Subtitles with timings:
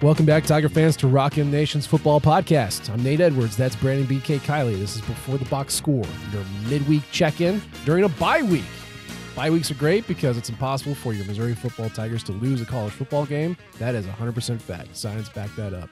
[0.00, 2.88] Welcome back, Tiger fans, to Rock M Nation's Football Podcast.
[2.88, 3.56] I'm Nate Edwards.
[3.56, 4.78] That's Brandon BK Kiley.
[4.78, 8.62] This is Before the Box Score, your midweek check in during a bye week.
[9.34, 12.64] Bye weeks are great because it's impossible for your Missouri football Tigers to lose a
[12.64, 13.56] college football game.
[13.80, 14.96] That is 100% fact.
[14.96, 15.90] Science back that up.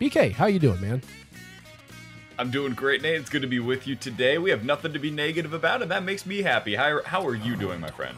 [0.00, 1.00] BK, how you doing, man?
[2.40, 3.20] I'm doing great, Nate.
[3.20, 4.36] It's good to be with you today.
[4.36, 6.74] We have nothing to be negative about, and that makes me happy.
[6.74, 8.16] How, how are you doing, my friend?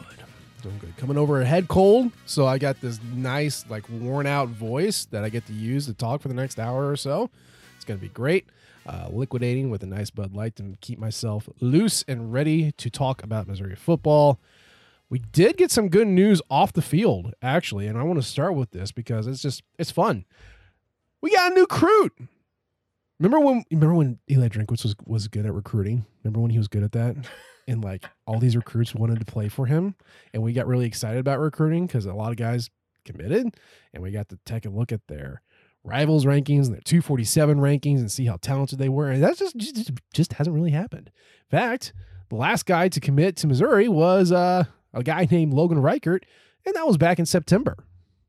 [0.61, 0.97] Doing good.
[0.97, 5.23] Coming over a head cold, so I got this nice, like worn out voice that
[5.23, 7.29] I get to use to talk for the next hour or so.
[7.75, 8.47] It's gonna be great.
[8.85, 13.21] Uh, liquidating with a nice Bud Light to keep myself loose and ready to talk
[13.21, 14.39] about Missouri football.
[15.09, 18.55] We did get some good news off the field, actually, and I want to start
[18.55, 20.25] with this because it's just it's fun.
[21.21, 22.13] We got a new recruit.
[23.19, 26.05] Remember when remember when Eli Drinkwitz was was good at recruiting?
[26.23, 27.15] Remember when he was good at that?
[27.67, 29.95] And like all these recruits wanted to play for him,
[30.33, 32.69] and we got really excited about recruiting because a lot of guys
[33.05, 33.55] committed,
[33.93, 35.41] and we got to take a look at their
[35.83, 39.09] rivals rankings and their 247 rankings and see how talented they were.
[39.09, 41.11] And that just just, just hasn't really happened.
[41.51, 41.93] In fact,
[42.29, 46.25] the last guy to commit to Missouri was uh, a guy named Logan Reichert,
[46.65, 47.77] and that was back in September,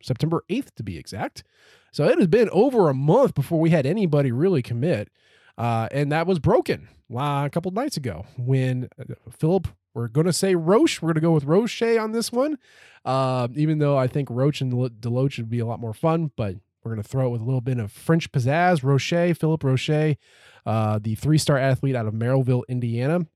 [0.03, 1.45] September 8th to be exact.
[1.93, 5.11] So it has been over a month before we had anybody really commit.
[5.59, 10.27] Uh, and that was broken uh, a couple nights ago when uh, Philip, we're going
[10.27, 11.03] to say Roche.
[11.03, 12.59] We're going to go with Roche on this one,
[13.05, 16.55] uh, even though I think Roche and Deloach would be a lot more fun, but
[16.83, 18.85] we're going to throw it with a little bit of French pizzazz.
[18.85, 20.17] Roche, Philip Roche,
[20.65, 23.27] uh, the three star athlete out of Merrillville, Indiana,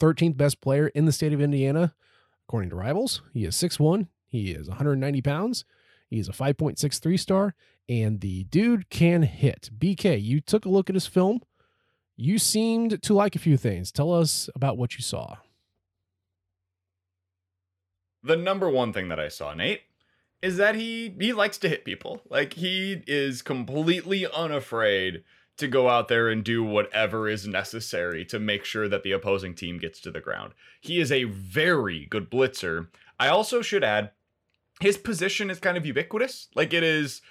[0.00, 1.94] 13th best player in the state of Indiana,
[2.48, 3.22] according to Rivals.
[3.32, 5.64] He is 6'1, he is 190 pounds.
[6.10, 7.54] He is a 5.63 star,
[7.88, 9.70] and the dude can hit.
[9.76, 11.40] BK, you took a look at his film.
[12.16, 13.90] You seemed to like a few things.
[13.90, 15.36] Tell us about what you saw.
[18.22, 19.82] The number one thing that I saw, Nate,
[20.40, 22.20] is that he he likes to hit people.
[22.28, 25.24] Like he is completely unafraid
[25.56, 29.54] to go out there and do whatever is necessary to make sure that the opposing
[29.54, 30.52] team gets to the ground.
[30.80, 32.88] He is a very good blitzer.
[33.18, 34.10] I also should add
[34.80, 36.48] his position is kind of ubiquitous.
[36.54, 37.22] Like it is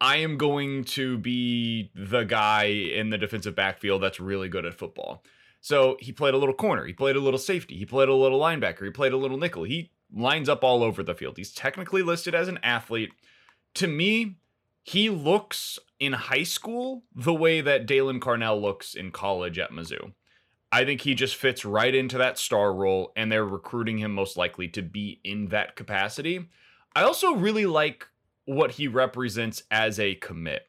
[0.00, 4.74] I am going to be the guy in the defensive backfield that's really good at
[4.74, 5.24] football.
[5.60, 8.38] So he played a little corner, he played a little safety, he played a little
[8.38, 9.64] linebacker, he played a little nickel.
[9.64, 11.36] He lines up all over the field.
[11.36, 13.10] He's technically listed as an athlete.
[13.74, 14.36] To me,
[14.84, 20.12] he looks in high school the way that Daylan Carnell looks in college at Mizzou.
[20.70, 24.36] I think he just fits right into that star role, and they're recruiting him most
[24.36, 26.48] likely to be in that capacity.
[26.94, 28.06] I also really like
[28.44, 30.66] what he represents as a commit.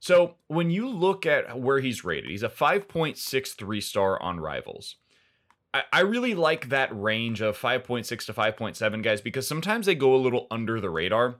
[0.00, 4.96] So when you look at where he's rated, he's a 5.63 star on Rivals.
[5.92, 10.16] I, really like that range of 5.6 to 5.7 guys because sometimes they go a
[10.16, 11.36] little under the radar.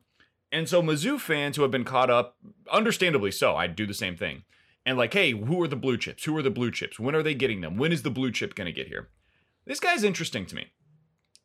[0.52, 2.36] And so Mizzou fans who have been caught up,
[2.70, 4.42] understandably so, I'd do the same thing.
[4.84, 6.24] And like, hey, who are the blue chips?
[6.24, 7.00] Who are the blue chips?
[7.00, 7.76] When are they getting them?
[7.76, 9.08] When is the blue chip going to get here?
[9.66, 10.68] This guy's interesting to me.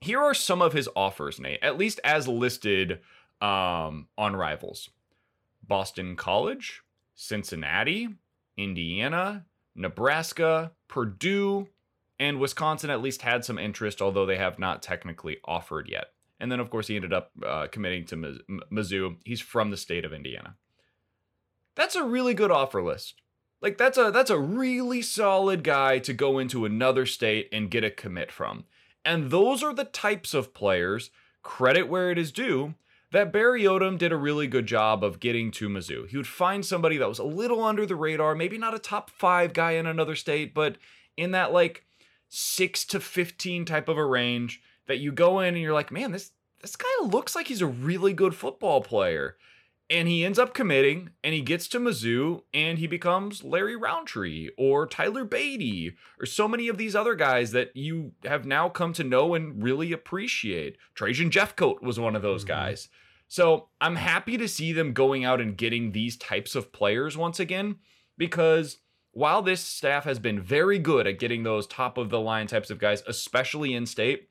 [0.04, 3.00] Here are some of his offers, Nate, at least as listed
[3.40, 4.90] um, on rivals
[5.66, 6.82] Boston College,
[7.16, 8.10] Cincinnati,
[8.58, 11.70] Indiana, Nebraska, Purdue,
[12.20, 16.08] and Wisconsin at least had some interest, although they have not technically offered yet.
[16.38, 18.18] And then, of course, he ended up uh, committing to
[18.74, 19.16] Mizzou.
[19.24, 20.58] He's from the state of Indiana.
[21.76, 23.22] That's a really good offer list.
[23.62, 27.86] Like that's a that's a really solid guy to go into another state and get
[27.86, 28.66] a commit from.
[29.06, 31.10] And those are the types of players,
[31.42, 32.76] credit where it is due,
[33.12, 36.08] that Barry Odom did a really good job of getting to Mizzou.
[36.08, 39.10] He would find somebody that was a little under the radar, maybe not a top
[39.10, 40.78] five guy in another state, but
[41.16, 41.86] in that like
[42.30, 46.12] six to 15 type of a range that you go in and you're like, man,
[46.12, 49.36] this this guy looks like he's a really good football player.
[49.94, 54.50] And he ends up committing and he gets to Mizzou and he becomes Larry Rountree
[54.58, 58.94] or Tyler Badie or so many of these other guys that you have now come
[58.94, 60.78] to know and really appreciate.
[60.96, 62.54] Trajan Jeffcoat was one of those mm-hmm.
[62.54, 62.90] guys.
[63.28, 67.40] So I'm happy to see them going out and getting these types of players once
[67.40, 67.76] again
[68.18, 68.80] because
[69.12, 72.72] while this staff has been very good at getting those top of the line types
[72.72, 74.28] of guys, especially in state,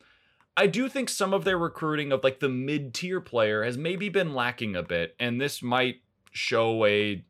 [0.56, 4.08] I do think some of their recruiting of like the mid tier player has maybe
[4.08, 7.24] been lacking a bit, and this might show a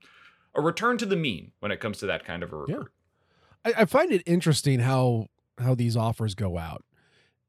[0.55, 2.91] a return to the mean when it comes to that kind of a recruit.
[3.65, 5.29] I, I find it interesting how
[5.59, 6.85] how these offers go out,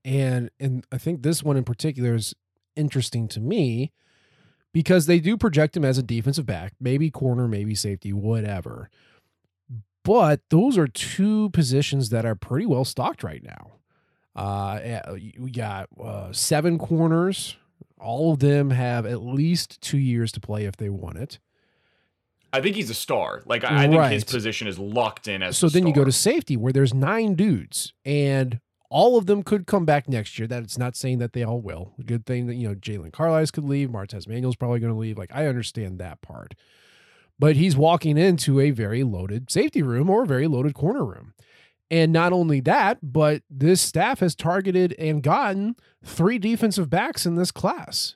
[0.06, 2.36] and and I think this one in particular is
[2.76, 3.92] interesting to me
[4.74, 8.90] because they do project him as a defensive back, maybe corner, maybe safety, whatever.
[10.04, 13.74] But those are two positions that are pretty well stocked right now.
[14.36, 15.00] Uh,
[15.38, 17.58] we got uh, seven corners.
[18.00, 21.40] All of them have at least two years to play if they want it.
[22.52, 23.42] I think he's a star.
[23.46, 25.58] Like I, I think his position is locked in as.
[25.58, 25.88] So then star.
[25.90, 28.60] you go to safety where there's nine dudes and
[28.94, 30.48] all of them could come back next year.
[30.48, 31.94] That it's not saying that they all will.
[32.06, 33.90] Good thing that you know Jaylon Carlies could leave.
[33.90, 35.18] Martez Manuel's probably going to leave.
[35.18, 36.54] Like I understand that part,
[37.40, 41.34] but he's walking into a very loaded safety room or a very loaded corner room.
[41.92, 47.36] And not only that, but this staff has targeted and gotten three defensive backs in
[47.36, 48.16] this class.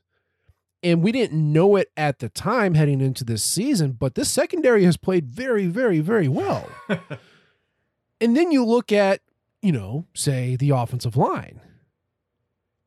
[0.84, 4.84] And we didn't know it at the time heading into this season, but this secondary
[4.86, 6.70] has played very, very, very well.
[8.22, 9.22] and then you look at,
[9.62, 11.62] you know, say the offensive line.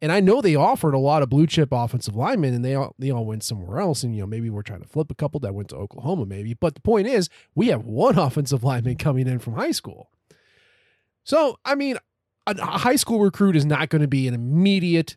[0.02, 2.94] And I know they offered a lot of blue chip offensive linemen and they all
[2.98, 4.02] they all went somewhere else.
[4.02, 6.54] And you know, maybe we're trying to flip a couple that went to Oklahoma, maybe.
[6.54, 10.10] But the point is, we have one offensive lineman coming in from high school.
[11.24, 11.96] So, I mean,
[12.46, 15.16] a high school recruit is not going to be an immediate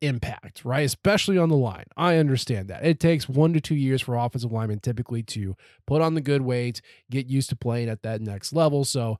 [0.00, 0.84] impact, right?
[0.84, 1.84] Especially on the line.
[1.96, 2.84] I understand that.
[2.84, 5.56] It takes one to two years for offensive linemen typically to
[5.86, 6.80] put on the good weight,
[7.10, 8.84] get used to playing at that next level.
[8.84, 9.18] So,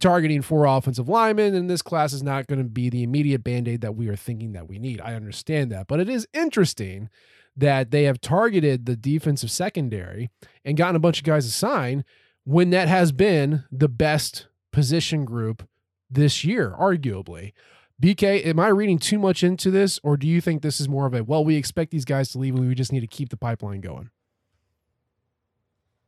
[0.00, 3.66] targeting four offensive linemen in this class is not going to be the immediate band
[3.66, 5.00] aid that we are thinking that we need.
[5.00, 5.86] I understand that.
[5.86, 7.08] But it is interesting
[7.56, 10.30] that they have targeted the defensive secondary
[10.64, 12.04] and gotten a bunch of guys assigned
[12.44, 15.66] when that has been the best position group
[16.10, 17.54] this year, arguably.
[18.00, 21.06] BK, am I reading too much into this, or do you think this is more
[21.06, 23.30] of a well, we expect these guys to leave and we just need to keep
[23.30, 24.10] the pipeline going?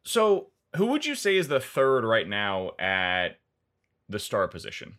[0.05, 3.39] So, who would you say is the third right now at
[4.07, 4.99] the star position?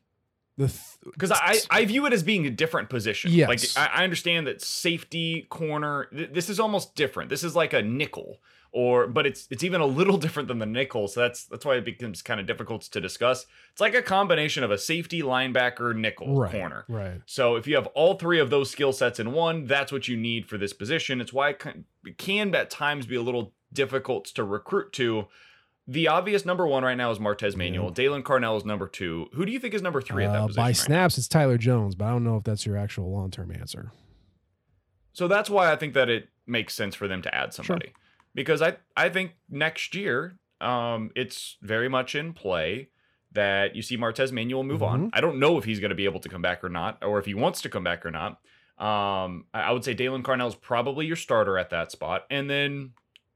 [0.57, 3.31] because th- I, I view it as being a different position.
[3.31, 3.47] Yes.
[3.47, 6.07] Like I, I understand that safety corner.
[6.11, 7.29] Th- this is almost different.
[7.29, 8.39] This is like a nickel,
[8.71, 11.07] or but it's it's even a little different than the nickel.
[11.07, 13.45] So that's that's why it becomes kind of difficult to discuss.
[13.71, 16.85] It's like a combination of a safety, linebacker, nickel right, corner.
[16.87, 17.21] Right.
[17.25, 20.17] So if you have all three of those skill sets in one, that's what you
[20.17, 21.21] need for this position.
[21.21, 25.27] It's why it can, it can at times be a little difficult to recruit to
[25.89, 27.85] the obvious number one right now is Martez Manuel.
[27.85, 28.03] Yeah.
[28.03, 29.27] Daylan Carnell is number two.
[29.33, 30.61] Who do you think is number three at that uh, position?
[30.61, 31.21] By right snaps, now?
[31.21, 33.91] it's Tyler Jones, but I don't know if that's your actual long term answer.
[35.13, 37.87] So that's why I think that it makes sense for them to add somebody.
[37.87, 37.95] Sure.
[38.39, 42.87] Because I, I think next year, um, it's very much in play
[43.33, 44.93] that you see Martez Manuel move mm-hmm.
[44.93, 45.09] on.
[45.11, 47.19] I don't know if he's going to be able to come back or not, or
[47.19, 48.39] if he wants to come back or not.
[48.77, 52.27] Um, I would say Daylan Carnell is probably your starter at that spot.
[52.29, 52.93] And then,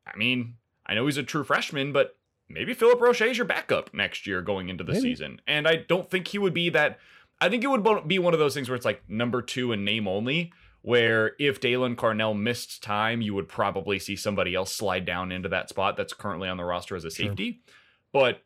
[0.08, 0.54] I mean,
[0.86, 2.16] I know he's a true freshman, but
[2.48, 5.02] maybe Philip Roche is your backup next year going into the maybe.
[5.02, 5.42] season.
[5.46, 6.98] And I don't think he would be that.
[7.42, 9.84] I think it would be one of those things where it's like number two and
[9.84, 10.54] name only,
[10.84, 15.50] where if Daylan Carnell missed time, you would probably see somebody else slide down into
[15.50, 17.62] that spot that's currently on the roster as a safety.
[17.66, 17.76] Sure.
[18.12, 18.44] But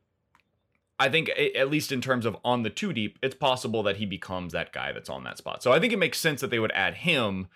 [0.99, 4.05] I think, at least in terms of on the two deep, it's possible that he
[4.05, 5.63] becomes that guy that's on that spot.
[5.63, 7.47] So I think it makes sense that they would add him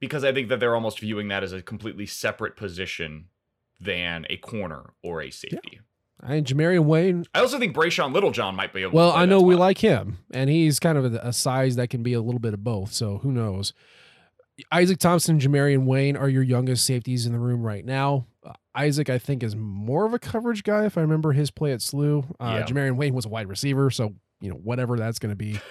[0.00, 3.26] because I think that they're almost viewing that as a completely separate position
[3.78, 5.60] than a corner or a safety.
[5.74, 5.78] Yeah.
[6.22, 7.26] I Jamarian Wayne.
[7.34, 8.92] I also think Brayshawn Littlejohn might be able.
[8.92, 12.02] Well, I know we like him, and he's kind of a, a, size that can
[12.02, 12.94] be a little bit of both.
[12.94, 13.74] So who knows?
[14.70, 18.26] Isaac Thompson, Jamarian Wayne are your youngest safeties in the room right now.
[18.44, 20.84] Uh, Isaac, I think, is more of a coverage guy.
[20.84, 22.62] If I remember his play at SLU, uh, yeah.
[22.64, 25.58] Jamarian Wayne was a wide receiver, so you know whatever that's going to be.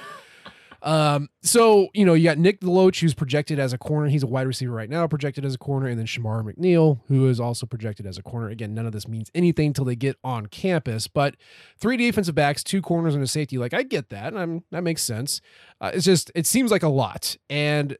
[0.84, 4.10] Um, so you know, you got Nick Deloach, who's projected as a corner.
[4.10, 7.30] He's a wide receiver right now, projected as a corner, and then Shamar McNeil, who
[7.30, 8.50] is also projected as a corner.
[8.50, 11.08] Again, none of this means anything until they get on campus.
[11.08, 11.36] But
[11.78, 13.58] three defensive backs, two corners, and a safety.
[13.58, 14.36] Like I get that.
[14.36, 15.40] I'm, that makes sense.
[15.80, 17.38] Uh, it's just it seems like a lot.
[17.50, 17.98] And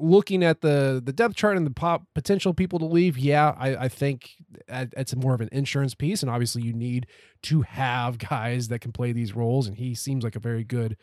[0.00, 3.76] looking at the the depth chart and the pop potential people to leave, yeah, I,
[3.76, 4.30] I think
[4.68, 7.06] it's more of an insurance piece, and obviously you need
[7.42, 10.96] to have guys that can play these roles, and he seems like a very good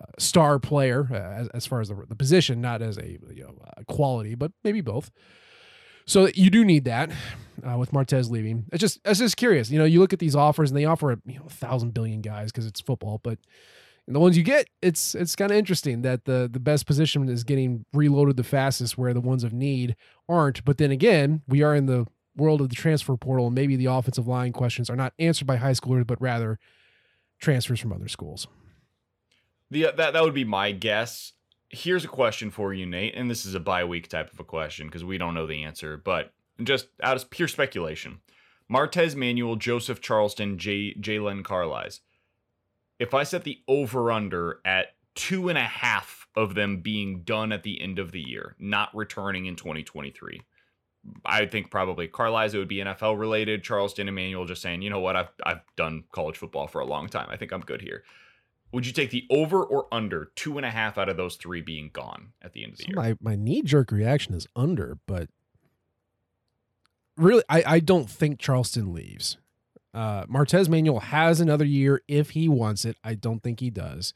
[0.00, 3.44] uh, star player uh, as, as far as the, the position, not as a you
[3.44, 5.10] know, uh, quality, but maybe both.
[6.06, 7.10] So you do need that
[7.66, 8.66] uh, with Martez leaving.
[8.72, 9.70] It's just it's just curious.
[9.70, 12.20] You know, you look at these offers and they offer you know a thousand billion
[12.20, 13.38] guys because it's football, but
[14.06, 17.44] the ones you get, it's it's kind of interesting that the the best position is
[17.44, 19.96] getting reloaded the fastest, where the ones of need
[20.28, 20.64] aren't.
[20.64, 22.06] But then again, we are in the
[22.36, 25.56] world of the transfer portal, and maybe the offensive line questions are not answered by
[25.56, 26.58] high schoolers, but rather
[27.38, 28.46] transfers from other schools.
[29.70, 31.32] The uh, that that would be my guess.
[31.70, 34.44] Here's a question for you, Nate, and this is a bye week type of a
[34.44, 36.32] question because we don't know the answer, but
[36.62, 38.20] just out of pure speculation.
[38.70, 42.00] Martez Manuel, Joseph Charleston, J- Jaylon Carlies.
[42.98, 47.52] If I set the over under at two and a half of them being done
[47.52, 50.42] at the end of the year, not returning in 2023,
[51.24, 53.62] I think probably Carlies it would be NFL related.
[53.62, 57.08] Charleston Emmanuel just saying, you know what, I've I've done college football for a long
[57.08, 57.28] time.
[57.30, 58.04] I think I'm good here.
[58.72, 61.60] Would you take the over or under two and a half out of those three
[61.60, 62.96] being gone at the end of the So year?
[62.96, 65.28] my my knee jerk reaction is under, but
[67.16, 69.36] really, I I don't think Charleston leaves.
[69.94, 72.96] Uh, Martez Manuel has another year if he wants it.
[73.04, 74.12] I don't think he does.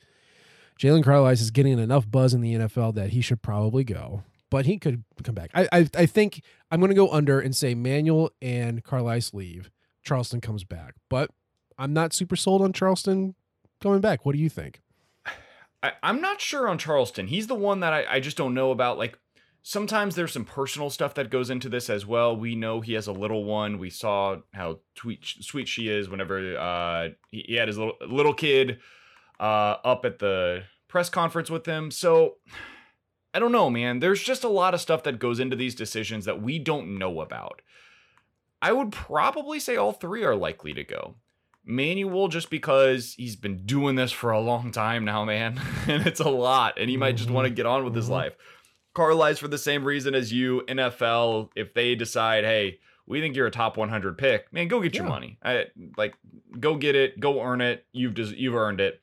[0.78, 4.66] Jaylon Carlies is getting enough buzz in the NFL that he should probably go, but
[4.66, 5.50] he could come back.
[5.54, 9.70] I I, I think I'm going to go under and say Manuel and Carlies leave.
[10.04, 11.30] Charleston comes back, but
[11.78, 13.34] I'm not super sold on Charleston
[13.80, 14.24] coming back.
[14.24, 14.80] What do you think?
[15.82, 17.28] I, I'm not sure on Charleston.
[17.28, 18.98] He's the one that I, I just don't know about.
[18.98, 19.18] Like
[19.68, 22.34] sometimes there's some personal stuff that goes into this as well.
[22.34, 23.78] We know he has a little one.
[23.78, 28.32] We saw how sweet sweet she is whenever uh, he, he had his little little
[28.32, 28.78] kid
[29.38, 31.90] uh, up at the press conference with him.
[31.90, 32.36] So
[33.34, 34.00] I don't know, man.
[34.00, 37.20] There's just a lot of stuff that goes into these decisions that we don't know
[37.20, 37.60] about.
[38.62, 41.16] I would probably say all three are likely to go.
[41.62, 46.20] Manuel, just because he's been doing this for a long time now, man, and it's
[46.20, 48.12] a lot, and he might just want to get on with his Mhm.
[48.98, 49.06] Life.
[49.08, 51.50] Carlies's for the same reason as you, NFL.
[51.56, 55.06] If they decide, hey, we think you're a top 100 pick, man, go get your
[55.06, 55.38] money.
[55.42, 56.14] I, like,
[56.60, 57.86] go get it, go earn it.
[57.92, 59.00] You've des- you've earned it.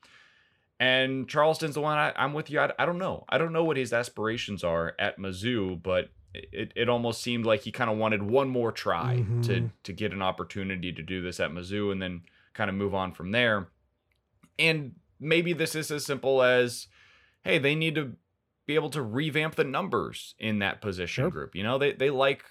[0.79, 2.59] And Charleston's the one I, I'm with you.
[2.59, 3.23] I, I don't know.
[3.29, 7.61] I don't know what his aspirations are at Mizzou, but it, it almost seemed like
[7.61, 9.69] he kind of wanted one more try to Mhm.
[9.83, 12.23] to get an opportunity to do this at Mizzou and then
[12.53, 13.69] kind of move on from there.
[14.59, 16.87] And maybe this is as simple as,
[17.43, 18.17] hey, they need to
[18.65, 21.29] be able to revamp the numbers in that position Sure.
[21.31, 21.55] group.
[21.55, 22.43] You know, they they like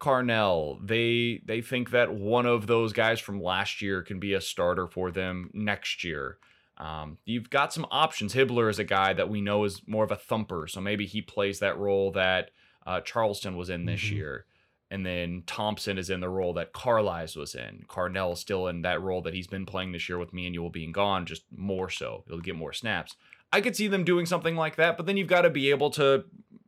[0.00, 0.78] Carnell.
[0.86, 4.86] They they think that one of those guys from last year can be a starter
[4.86, 6.38] for them next year.
[6.78, 8.34] Um, you've got some options.
[8.34, 11.20] Hibbler is a guy that we know is more of a thumper, so maybe he
[11.20, 12.50] plays that role that
[12.86, 14.12] uh, Charleston was in this Mhm.
[14.12, 14.46] year.
[14.90, 17.84] And then Thompson is in the role that Carlies was in.
[17.86, 20.90] Carnell is still in that role that he's been playing this year with Manuel being
[20.90, 22.24] gone, just more so.
[22.26, 23.14] He'll get more snaps.
[23.52, 25.90] I could see them doing something like that, but then you've got to be able
[25.90, 26.24] to,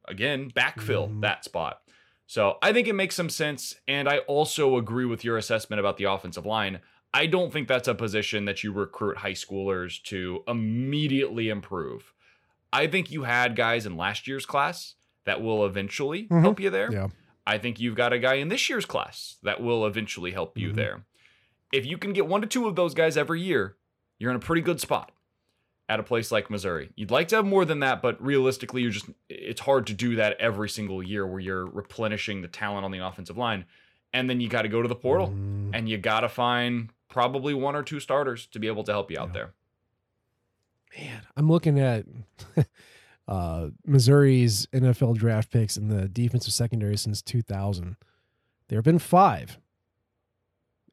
[0.09, 1.21] again, backfill Mhm.
[1.23, 1.81] that spot.
[2.27, 3.77] So I think it makes some sense.
[3.87, 6.81] And I also agree with your assessment about the offensive line.
[7.15, 12.15] I don't think that's a position that you recruit high schoolers to immediately improve.
[12.73, 16.41] I think you had guys in last year's class that will eventually Mhm.
[16.41, 16.91] help you there.
[16.91, 17.09] Yeah.
[17.47, 20.71] I think you've got a guy in this year's class that will eventually help you
[20.71, 20.77] Mhm.
[20.77, 21.05] there.
[21.71, 23.77] If you can get one to two of those guys every year,
[24.19, 25.13] you're in a pretty good spot
[25.93, 26.91] at a place like Missouri.
[26.97, 30.17] You'd like to have more than that, but realistically, you're just it's hard to do
[30.17, 33.65] that every single year where you're replenishing the talent on the offensive line.
[34.15, 36.91] And then you got to go to the portal Mm, and you got to find
[37.09, 39.33] probably one or two starters to be able to help you out Yeah.
[39.33, 39.53] there.
[40.99, 42.05] Man, I'm looking at
[43.29, 47.97] uh, Missouri's NFL draft picks in the defensive secondary since 2000.
[48.69, 49.59] There have been five,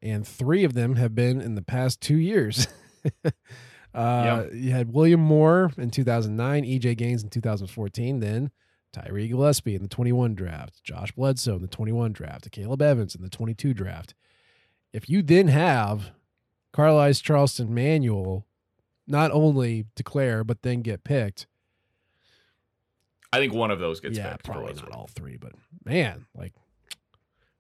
[0.02, 2.68] and three of them have been in the past two years.
[3.94, 8.52] uh, You had William Moore in 2009, EJ Gaines in 2014, then
[8.92, 13.22] Tyree Gillespie in the 21 draft, Josh Bledsoe in the 21 draft, Caleb Evans in
[13.22, 14.16] the 22 draft.
[14.92, 16.12] If you then have
[16.74, 18.46] Carlies Charleston Manuel
[19.08, 21.48] not only declare but then get picked.
[23.32, 24.46] I think one of those gets yeah, picked.
[24.46, 25.52] probably not all three, but
[25.86, 26.54] man, like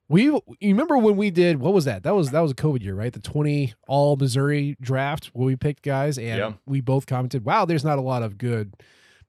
[0.09, 2.03] we you remember when we did what was that?
[2.03, 3.13] That was that was a COVID year, right?
[3.13, 6.53] The 20 all Missouri draft where we picked guys and Yeah.
[6.65, 8.73] we both commented, "Wow, there's not a lot of good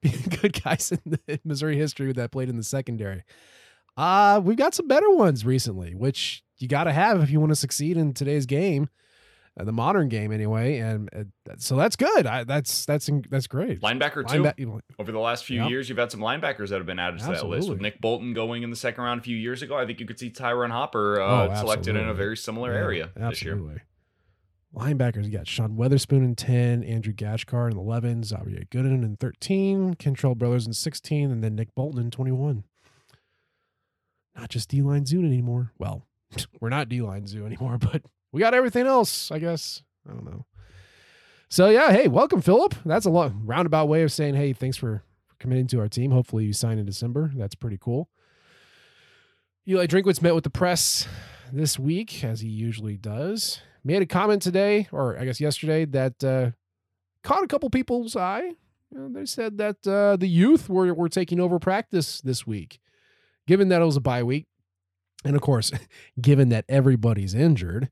[0.41, 3.23] good guys in the Missouri history that played in the secondary."
[3.97, 7.51] Uh, we've got some better ones recently, which you got to have if you want
[7.51, 8.89] to succeed in today's game,
[9.63, 10.77] the modern game anyway.
[10.79, 11.23] And uh,
[11.57, 12.25] so that's good.
[12.25, 13.81] I, that's that's that's great.
[13.81, 14.81] Linebacker too.
[14.99, 15.69] Over the last few Yep.
[15.69, 17.69] years, you've had some linebackers that have been added to that list.
[17.69, 20.05] With Nick Bolton going in the second round a few years ago, I think you
[20.05, 23.53] could see Tyron Hopper Oh, uh, selected in a very similar Yeah, area this year.
[23.53, 23.81] Absolutely.
[24.73, 29.95] Linebackers, you got Sean Weatherspoon in 10, Andrew Gachkar in 11, Zaviar Gooden in 13,
[29.95, 32.63] Kentrell Brothers in 16, and then Nick Bolton in 21.
[34.33, 35.73] Not just D line Zoo anymore.
[35.77, 36.07] Well,
[36.61, 39.83] we're not D line Zoo anymore, but we got everything else, I guess.
[40.07, 40.45] I don't know.
[41.49, 42.75] So, yeah, hey, welcome, Philip.
[42.85, 45.03] That's a long, roundabout way of saying, hey, thanks for
[45.39, 46.11] committing to our team.
[46.11, 47.31] Hopefully, you sign in December.
[47.35, 48.09] That's pretty cool.
[49.67, 51.07] Eli Drinkwitz met with the press
[51.51, 53.61] this week, as he usually does.
[53.83, 56.51] Made a comment today, or I guess yesterday, that uh,
[57.23, 58.51] caught a couple people's eye.
[58.91, 62.79] they said that uh, the youth were, were taking over practice this week,
[63.45, 64.47] given that it was a bye week.
[65.25, 65.71] And of course,
[66.21, 67.89] given that everybody's injured,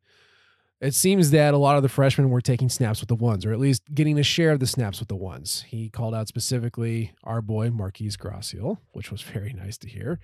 [0.81, 3.51] it seems that a lot of the freshmen were taking snaps with the ones, or
[3.51, 5.65] at least getting a share of the snaps with the ones.
[5.67, 10.19] He called out specifically our boy Marquise Gracial, which was very nice to hear.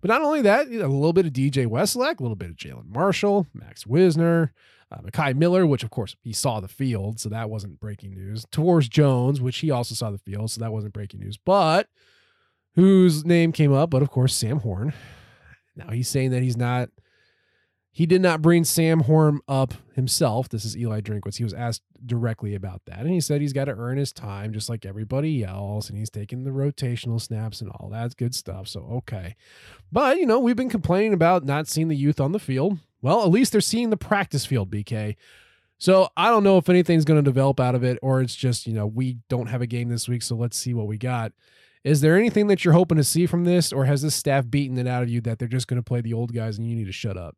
[0.00, 2.88] But not only that, a little bit of DJ Wesolak, a little bit of Jalen
[2.88, 4.52] Marshall, Max Wisner,
[4.90, 8.46] uh, Mekhi Miller, which of course he saw the field, so that wasn't breaking news.
[8.46, 11.36] Tavorus Jones, which he also saw the field, so that wasn't breaking news.
[11.36, 11.88] But
[12.74, 13.90] whose name came up?
[13.90, 14.94] But of course, Sam Horn.
[15.76, 16.88] Now he's saying that he's not
[17.98, 20.48] he did not bring Sam Horn up himself.
[20.48, 21.38] This is Eli Drinkwitz.
[21.38, 23.00] He was asked directly about that.
[23.00, 25.88] And he said he's got to earn his time just like everybody else.
[25.88, 28.68] And he's taking the rotational snaps and all that good stuff.
[28.68, 29.34] So, okay.
[29.90, 32.78] But, you know, we've been complaining about not seeing the youth on the field.
[33.02, 35.16] Well, at least they're seeing the practice field, BK.
[35.76, 38.68] So I don't know if anything's going to develop out of it or it's just,
[38.68, 40.22] you know, we don't have a game this week.
[40.22, 41.32] So let's see what we got.
[41.82, 44.78] Is there anything that you're hoping to see from this, or has this staff beaten
[44.78, 46.76] it out of you that they're just going to play the old guys and you
[46.76, 47.36] need to shut up?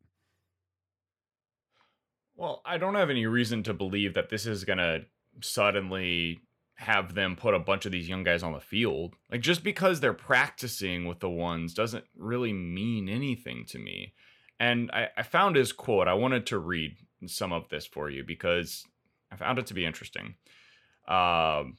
[2.41, 5.05] Well, I don't have any reason to believe that this is going to
[5.41, 6.39] suddenly
[6.73, 9.13] have them put a bunch of these young guys on the field.
[9.31, 14.15] Like just because they're practicing with the ones doesn't really mean anything to me.
[14.59, 16.07] And I, I found his quote.
[16.07, 18.85] I wanted to read some of this for you because
[19.31, 20.33] I found it to be interesting.
[21.07, 21.77] Um,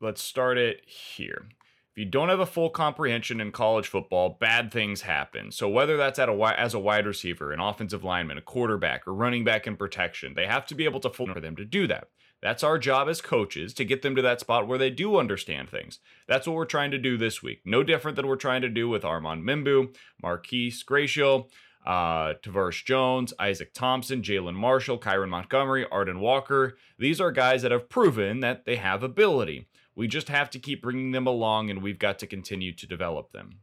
[0.00, 1.46] let's start it here.
[1.94, 5.52] If you don't have a full comprehension in college football, bad things happen.
[5.52, 9.14] So whether that's at a as a wide receiver, an offensive lineman, a quarterback, or
[9.14, 12.08] running back in protection, they have to be able to for them to do that.
[12.42, 15.70] That's our job as coaches to get them to that spot where they do understand
[15.70, 16.00] things.
[16.26, 17.60] That's what we're trying to do this week.
[17.64, 21.48] No different than we're trying to do with Armand Membou, Marquise Gracial,
[21.86, 26.76] uh, Tavorus Jones, Isaac Thompson, Jalen Marshall, Kyron Montgomery, Arden Walker.
[26.98, 29.68] These are guys that have proven that they have ability.
[29.96, 33.32] We just have to keep bringing them along and we've got to continue to develop
[33.32, 33.60] them.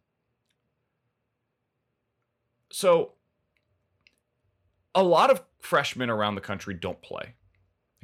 [2.72, 3.14] So,
[4.96, 7.36] a lot of freshmen around the country don't play.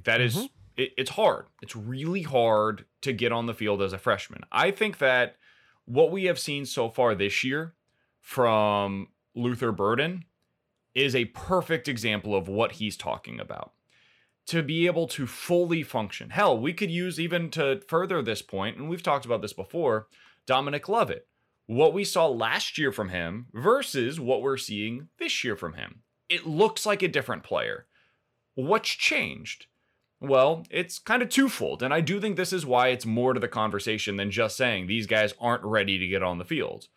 [0.04, 0.46] That is, mm-hmm.
[0.76, 1.46] it, it's hard.
[1.62, 4.42] It's really hard to get on the field as a freshman.
[4.52, 5.38] I think that
[5.86, 7.76] what we have seen so far this year
[8.20, 10.26] from Luther Burden
[10.94, 13.72] is a perfect example of what he's talking about
[14.48, 16.30] to be able to fully function.
[16.30, 20.08] Hell, we could use even to further this point, and we've talked about this before,
[20.46, 21.28] Dominic Lovett.
[21.66, 26.02] What we saw last year from him versus what we're seeing this year from him.
[26.30, 27.88] It looks like a different player.
[28.56, 29.68] What's changed?
[30.20, 33.40] Well, it's kind of twofold, and I do think this is why it's more to
[33.40, 36.88] the conversation than just saying these guys aren't ready to get on the field.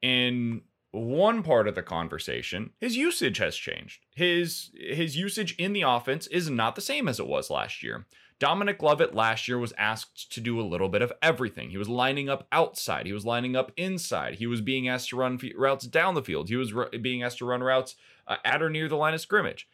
[0.00, 4.06] In one part of the conversation, his usage has changed.
[4.14, 8.06] His his usage in the offense is not the same as it was last year.
[8.38, 11.70] Dominic Lovett last year was asked to do a little bit of everything.
[11.70, 15.16] He was lining up outside, he was lining up inside, he was being asked to
[15.16, 17.96] run routes down the field, he was r- being asked to run routes
[18.28, 19.68] uh, at or near the line of scrimmage.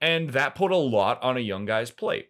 [0.00, 2.28] And that put a lot on a young guy's plate.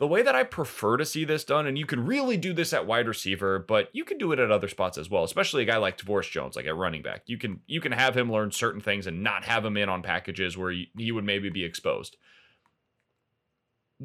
[0.00, 2.72] The way that I prefer to see this done, and you can really do this
[2.72, 5.66] at wide receiver, but you can do it at other spots as well, especially a
[5.66, 7.24] guy like Tavorus Jones, like at running back.
[7.26, 10.00] You can you can have him learn certain things and not have him in on
[10.00, 12.16] packages where he, he would maybe be exposed.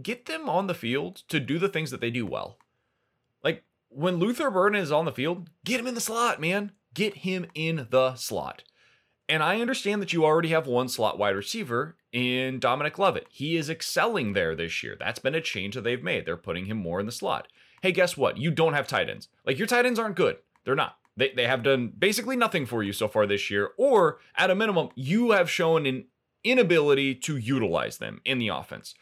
[0.01, 2.57] Get them on the field to do the things that they do well.
[3.41, 6.73] Like when Luther Burden is on the field, get him in the slot, man.
[6.93, 8.63] Get him in the slot.
[9.27, 13.27] And I understand that you already have one slot wide receiver in Dominic Lovett.
[13.31, 14.95] He is excelling there this year.
[14.99, 16.25] That's been a change that they've made.
[16.25, 17.47] They're putting him more in the slot.
[17.81, 18.37] Hey, guess what?
[18.37, 19.29] You don't have tight ends.
[19.45, 20.37] Like your tight ends aren't good.
[20.63, 20.97] They're not.
[21.17, 24.55] They, they have done basically nothing for you so far this year, or at a
[24.55, 26.05] minimum, you have shown an
[26.43, 28.93] inability to utilize them in the offense.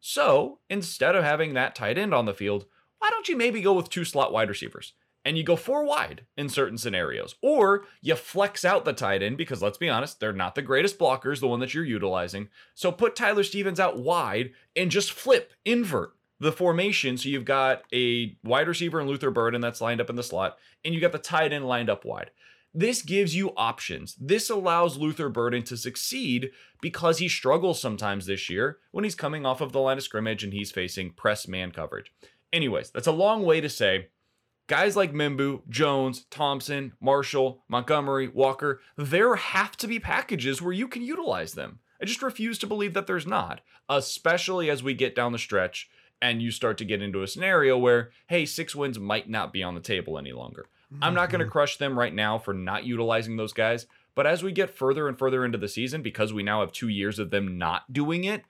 [0.00, 2.66] So instead of having that tight end on the field,
[2.98, 4.94] why don't you maybe go with two slot wide receivers?
[5.24, 7.34] And you go four wide in certain scenarios.
[7.42, 10.98] Or you flex out the tight end because let's be honest, they're not the greatest
[10.98, 12.48] blockers, the one that you're utilizing.
[12.74, 17.16] So put Tyler Stevens out wide and just flip, invert the formation.
[17.16, 20.56] So you've got a wide receiver and Luther Burden that's lined up in the slot,
[20.84, 22.30] and you got the tight end lined up wide.
[22.74, 24.14] This gives you options.
[24.20, 26.50] This allows Luther Burden to succeed
[26.80, 30.44] because he struggles sometimes this year when he's coming off of the line of scrimmage
[30.44, 32.12] and he's facing press man coverage.
[32.52, 34.08] Anyways, that's a long way to say
[34.68, 40.86] guys like Membou, Jones, Thompson, Marshall, Montgomery, Walker, there have to be packages where you
[40.86, 41.80] can utilize them.
[42.00, 45.90] I just refuse to believe that there's not, especially as we get down the stretch
[46.22, 49.62] and you start to get into a scenario where, hey, six wins might not be
[49.62, 50.66] on the table any longer.
[50.92, 51.02] Mm-hmm.
[51.02, 51.52] I'm not going to mm-hmm.
[51.52, 55.18] crush them right now for not utilizing those guys, but as we get further and
[55.18, 58.44] further into the season, because we now have two years of them not doing it,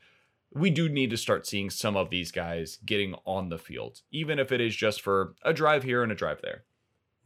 [0.53, 4.39] we do need to start seeing some of these guys getting on the field, even
[4.39, 6.65] if it is just for a drive here and a drive there.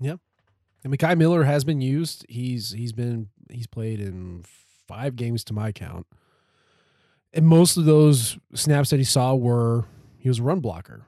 [0.01, 0.17] Yeah.
[0.85, 2.27] And Mekhi Miller has been used.
[2.29, 4.45] He's he's been he's played in
[4.89, 6.07] five games to my count.
[7.33, 9.85] And most of those snaps that he saw were
[10.19, 11.07] he was a run blocker.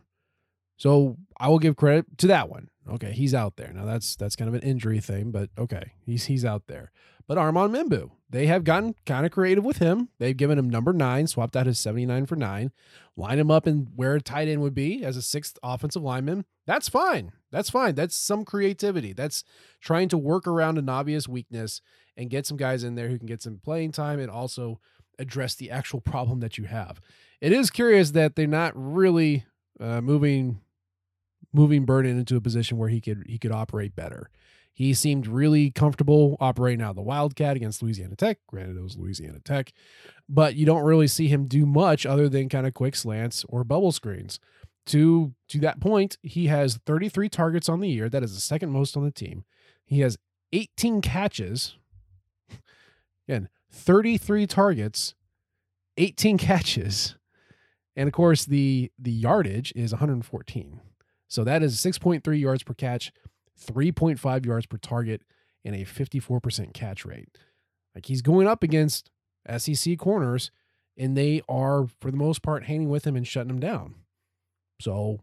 [0.76, 2.68] So I will give credit to that one.
[2.88, 3.72] Okay, he's out there.
[3.72, 6.90] Now that's that's kind of an injury thing, but okay, he's he's out there.
[7.26, 10.10] But Armand Membou, they have gotten kind of creative with him.
[10.18, 12.70] They've given him number nine, swapped out his 79 for nine,
[13.16, 16.44] line him up in where a tight end would be as a sixth offensive lineman.
[16.66, 17.32] That's fine.
[17.50, 17.94] That's fine.
[17.94, 19.14] That's some creativity.
[19.14, 19.42] That's
[19.80, 21.80] trying to work around an obvious weakness
[22.16, 24.78] and get some guys in there who can get some playing time and also
[25.18, 27.00] address the actual problem that you have.
[27.40, 29.44] It is curious that they're not really
[29.80, 30.60] uh, moving
[31.54, 34.28] moving Burden into a position where he could he could operate better.
[34.74, 38.38] He seemed really comfortable operating out of the Wildcat against Louisiana Tech.
[38.48, 39.72] Granted, it was Louisiana Tech,
[40.28, 43.62] but you don't really see him do much other than kind of quick slants or
[43.62, 44.40] bubble screens.
[44.86, 48.08] To to that point, he has 33 targets on the year.
[48.08, 49.44] That is the second most on the team.
[49.84, 50.18] He has
[50.52, 51.76] 18 catches.
[53.28, 55.14] Again, 33 targets,
[55.96, 57.14] 18 catches,
[57.94, 60.80] and of course the the yardage is 114.
[61.28, 63.12] So that is 6.3 yards per catch,
[63.68, 65.22] 3.5 yards per target,
[65.64, 67.28] and a 54% catch rate.
[67.94, 69.10] Like he's going up against
[69.56, 70.50] SEC corners,
[70.96, 73.94] and they are, for the most part, hanging with him and shutting him down.
[74.80, 75.20] So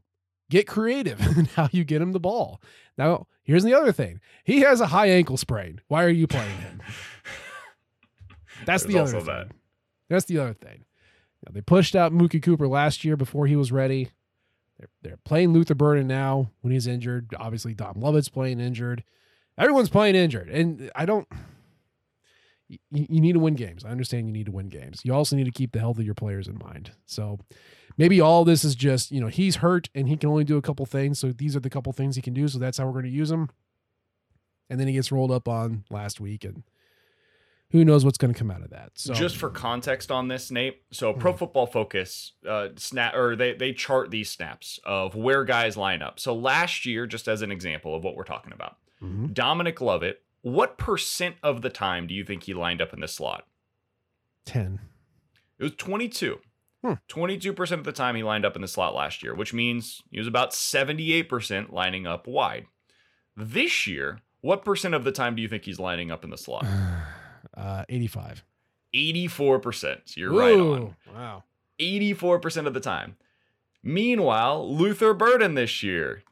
[0.49, 2.61] get creative in how you get him the ball.
[2.97, 5.81] Now, here's the other thing he has a high ankle sprain.
[5.87, 6.81] Why are you playing him?
[8.65, 9.25] That's There's the other thing.
[9.25, 9.47] that.
[10.09, 10.85] That's the other thing.
[11.45, 14.11] Now, they pushed out Mookie Cooper last year before he was ready.
[14.81, 17.35] They're, they're playing Luther Burden now when he's injured.
[17.37, 19.03] Obviously, Dom Lovett's playing injured.
[19.57, 20.49] Everyone's playing injured.
[20.49, 21.27] And I don't.
[22.67, 23.85] You, you need to win games.
[23.85, 25.01] I understand you need to win games.
[25.03, 26.91] You also need to keep the health of your players in mind.
[27.05, 27.37] So
[27.97, 30.61] maybe all this is just, you know, he's hurt and he can only do a
[30.61, 31.19] couple things.
[31.19, 32.47] So these are the couple things he can do.
[32.47, 33.49] So that's how we're going to use him.
[34.69, 36.45] And then he gets rolled up on last week.
[36.45, 36.63] And
[37.71, 38.91] who knows what's going to come out of that.
[38.95, 40.81] So Just for context on this, Nate.
[40.91, 45.77] So Pro Football Focus uh, snap or they they chart these snaps of where guys
[45.77, 46.19] line up.
[46.19, 49.33] So last year, just as an example of what we're talking about, Mhm.
[49.33, 50.21] Dominic Lovett.
[50.43, 53.45] What percent of the time do you think he lined up in the slot?
[54.45, 54.79] 10.
[55.59, 56.39] It was 22.
[56.83, 56.93] Hmm.
[57.07, 60.17] 22% of the time he lined up in the slot last year, which means he
[60.17, 62.65] was about 78% lining up wide.
[63.37, 66.37] This year, what percent of the time do you think he's lining up in the
[66.39, 66.65] slot?
[67.55, 68.43] Uh, 85.
[68.93, 70.01] 84%.
[70.05, 70.95] So you're right on.
[71.13, 71.43] Wow.
[71.79, 73.15] 84% of the time.
[73.83, 76.23] Meanwhile, Luther Burden this year,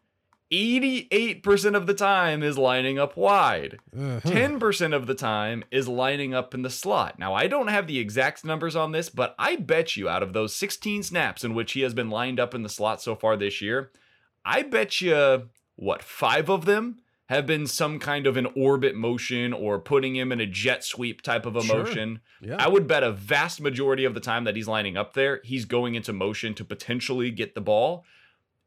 [0.51, 3.77] 88% of the time is lining up wide.
[3.95, 4.19] Uh-huh.
[4.21, 7.19] 10% of the time is lining up in the slot.
[7.19, 10.34] Now, I don't have the exact numbers on this, but I bet you out of
[10.34, 13.38] those 16 snaps in which he has been lined up in the slot so far
[13.38, 13.91] this year,
[14.43, 19.53] I bet you, what, five of them have been some kind of an orbit motion
[19.53, 21.83] or putting him in a jet sweep type of a Sure.
[21.83, 22.21] motion.
[22.41, 22.55] Yeah.
[22.57, 25.65] I would bet a vast majority of the time that he's lining up there, he's
[25.65, 28.03] going into motion to potentially get the ball.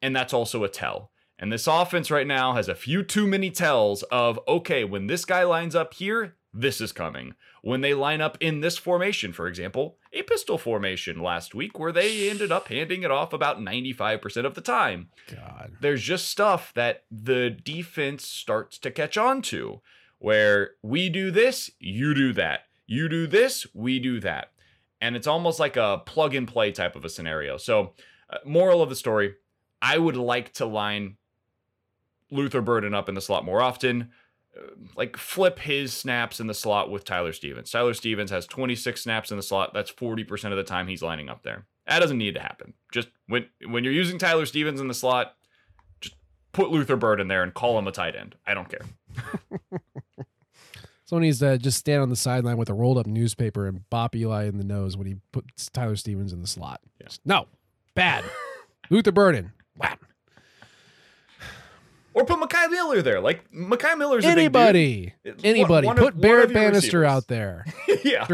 [0.01, 1.11] And that's also a tell.
[1.41, 5.25] And this offense right now has a few too many tells of, okay, when this
[5.25, 7.35] guy lines up here, this is coming.
[7.63, 11.93] When they line up in this formation, for example, a pistol formation last week, where
[11.93, 15.73] they ended up handing it off about 95% of the time God.
[15.81, 19.81] there's just stuff that the defense starts to catch on to
[20.19, 22.67] where we do this, you do that.
[22.87, 24.53] You do this, we do that.
[25.01, 27.57] And it's almost like a plug and play type of a scenario.
[27.57, 27.95] So,
[28.31, 29.35] uh, moral of the story,
[29.81, 31.17] I would like to line
[32.31, 34.11] Luther Burden up in the slot more often.
[34.97, 37.71] Like flip his snaps in the slot with Tyler Stevens.
[37.71, 39.73] Tyler Stevens has 26 snaps in the slot.
[39.73, 41.67] That's 40% of the time he's lining up there.
[41.87, 42.75] That doesn't need to happen.
[42.93, 45.35] Just when when you're using Tyler Stevens in the slot,
[46.01, 46.15] just
[46.53, 48.37] put Luther Bird in there and call him a tight end.
[48.47, 48.87] I don't care.
[51.05, 54.17] Someone needs to just stand on the sideline with a rolled up newspaper and bop
[54.17, 56.81] Eli in the nose when he puts Tyler Stevens in the slot.
[57.01, 57.09] Yeah.
[57.25, 57.49] No.
[57.95, 58.25] Bad.
[58.89, 59.53] Luther Burden.
[59.77, 59.97] Wow.
[62.15, 63.21] Or put Mekhi Miller there.
[63.21, 65.15] Like Mekhi Miller's Anybody.
[65.45, 65.87] Anybody.
[65.87, 67.07] one- one Put of- Barrett Bannister receivers.
[67.09, 67.65] out there.
[68.05, 68.27] yeah.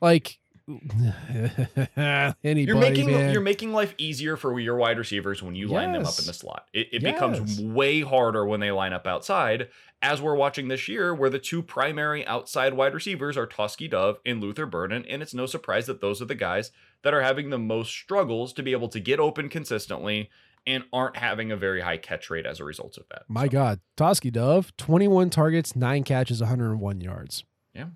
[0.00, 2.62] Like anybody.
[2.64, 3.32] You're making man.
[3.32, 6.32] you're making life easier for your wide receivers when you line them up in the
[6.32, 6.66] slot.
[6.72, 7.12] It, it Yes.
[7.14, 9.68] becomes way harder when they line up outside,
[10.00, 14.18] as we're watching this year, where the two primary outside wide receivers are Tauskie Dove
[14.24, 16.70] and Luther Burden, and it's no surprise that those are the guys
[17.02, 20.30] that are having the most struggles to be able to get open consistently
[20.66, 23.22] and aren't having a very high catch rate as a result of that.
[23.28, 23.80] My So, God.
[23.96, 27.44] Tauskie Dove, 21 targets, nine catches, 101 yards.
[27.74, 27.86] Yeah.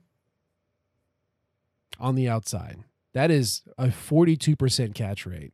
[1.98, 2.78] On the outside.
[3.14, 5.52] That is a 42% catch rate.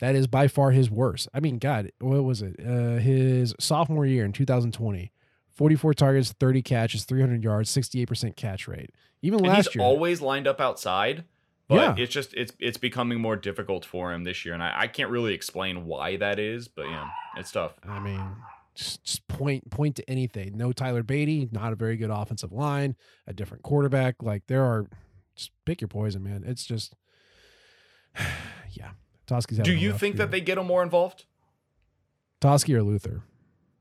[0.00, 1.28] That is by far his worst.
[1.34, 2.56] I mean, God, what was it?
[2.64, 5.10] Uh, his sophomore year in 2020,
[5.54, 8.90] 44 targets, 30 catches, 300 yards, 68% catch rate.
[9.22, 9.84] Even And last he's year.
[9.84, 11.24] always lined up outside,
[11.68, 12.02] but Yeah.
[12.02, 15.10] it's just it's it's becoming more difficult for him this year, and I, I can't
[15.10, 17.74] really explain why that is, but yeah, it's tough.
[17.86, 18.36] I mean,
[18.74, 20.56] just, just point point to anything.
[20.56, 24.22] No Tyler Badie, not a very good offensive line, a different quarterback.
[24.22, 24.86] Like there are,
[25.36, 26.42] just pick your poison, man.
[26.46, 26.94] It's just,
[28.72, 28.90] yeah.
[29.26, 29.66] Tauskie's out.
[29.66, 30.24] Do you think year.
[30.24, 31.26] that they get him more involved?
[32.40, 33.22] Tauskie or Luther?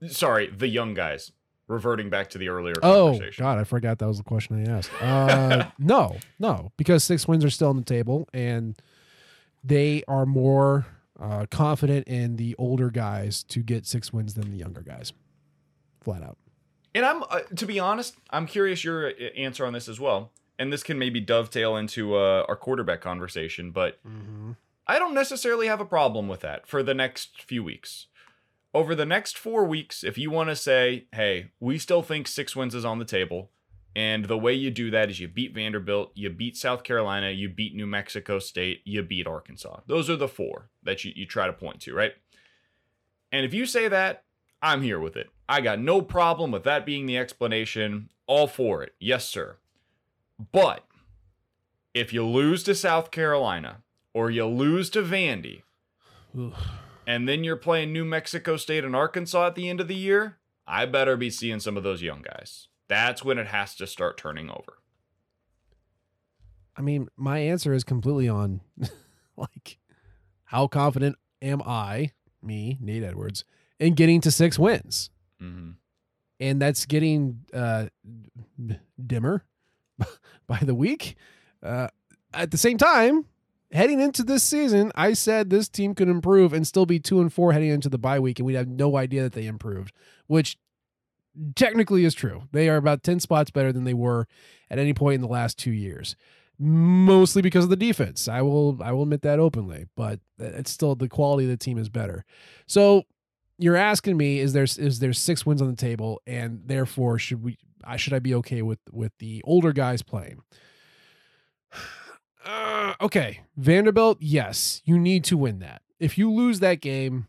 [0.10, 1.32] Sorry, the young guys.
[1.68, 3.20] Reverting back to the earlier Oh.
[3.38, 4.90] God, I forgot that was the question I asked.
[5.02, 8.78] Uh, no, no, because six wins are still on the table, and
[9.64, 10.86] they are more
[11.20, 15.12] uh, confident in the older guys to get six wins than the younger guys.
[16.02, 16.38] Flat out.
[16.96, 20.32] And I'm, uh, to be honest, I'm curious your uh, answer on this as well.
[20.58, 24.00] And this can maybe dovetail into uh, our quarterback conversation, but
[24.88, 28.08] I don't necessarily have a problem with that for the next few weeks.
[28.78, 32.56] Over the next four weeks, if you want to say, hey, we still think six
[32.56, 33.50] wins is on the table,
[33.96, 37.50] and the way you do that is you beat Vanderbilt, you beat South Carolina, you
[37.50, 39.80] beat New Mexico State, you beat Arkansas.
[39.88, 42.12] Those are the four that you, you try to point to, right?
[43.32, 44.26] And if you say that,
[44.62, 45.32] I'm here with it.
[45.50, 48.10] I got no problem with that being the explanation.
[48.28, 48.94] All for it.
[49.00, 49.58] Yes, sir.
[50.52, 50.86] But
[51.96, 53.78] if you lose to South Carolina
[54.14, 55.64] or you lose to Vandy.
[57.08, 60.38] And then you're playing New Mexico State and Arkansas at the end of the year,
[60.68, 62.68] I better be seeing some of those young guys.
[62.90, 64.80] That's when it has to start turning over.
[66.76, 68.62] I mean, my answer is completely on
[69.38, 69.80] like
[70.44, 72.12] how confident am I,
[72.44, 73.46] me, Nate Edwards,
[73.80, 75.10] in getting to six wins?
[75.40, 75.72] hmm
[76.40, 77.88] And that's getting uh
[79.04, 79.46] dimmer
[80.48, 81.16] by the week.
[81.64, 81.88] Uh
[82.34, 83.26] at the same time,
[83.72, 87.32] heading into this season, I said this team could improve and still be 2 and
[87.32, 89.94] 4 heading into the bye week and we'd have no idea that they improved,
[90.28, 90.58] which
[91.56, 92.44] technically is true.
[92.52, 94.28] They are about 10 spots better than they were
[94.70, 96.16] at any point in the last 2 years
[96.60, 98.28] mostly because of the defense.
[98.28, 101.78] I will I will admit that openly, but it's still the quality of the team
[101.78, 102.26] is better.
[102.66, 103.04] So
[103.58, 107.44] you're asking me is there is there six wins on the table and therefore should
[107.44, 110.42] we I should I be okay with with the older guys playing?
[112.48, 115.82] Uh, okay, Vanderbilt, yes, you need to win that.
[116.00, 117.28] If you lose that game,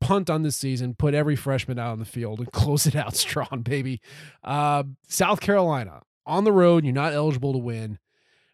[0.00, 3.16] punt on this season, put every freshman out on the field and close it out
[3.16, 4.00] strong, baby.
[4.44, 7.98] Uh, South Carolina on the road, you're not eligible to win.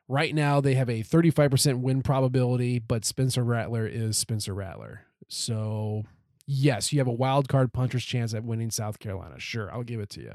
[0.07, 5.03] Right now, they have a 35% win probability, but Spencer Rattler is Spencer Rattler.
[5.29, 6.05] So,
[6.47, 9.41] yes, you have a wild card puncher's chance at winning South Carolina.
[9.41, 10.35] Sure, I'll give it to you.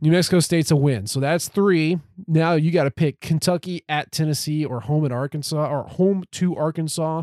[0.00, 1.06] New Mexico State's a win.
[1.06, 1.98] So that's three.
[2.26, 6.54] Now you got to pick Kentucky at Tennessee or home at Arkansas or home to
[6.56, 7.22] Arkansas.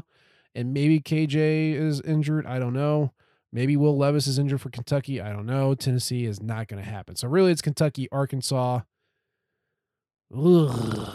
[0.55, 2.45] And maybe KJ is injured.
[2.45, 3.13] I don't know.
[3.51, 5.21] Maybe Will Levis is injured for Kentucky.
[5.21, 5.75] I don't know.
[5.75, 7.15] Tennessee is not going to happen.
[7.15, 8.81] So really, it's Kentucky, Arkansas.
[10.35, 11.09] Ugh.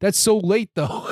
[0.00, 1.08] That's so late though.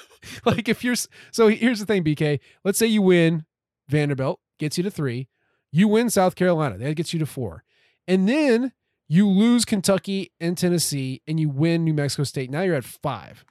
[0.44, 0.96] like if you're
[1.30, 2.40] so here's the thing, BK.
[2.64, 3.44] Let's say you win
[3.88, 5.28] Vanderbilt, gets you to three.
[5.70, 7.62] You win South Carolina, that gets you to four.
[8.10, 8.72] And then
[9.08, 12.50] you lose Kentucky and Tennessee and you win New Mexico State.
[12.50, 13.44] Now you're at five.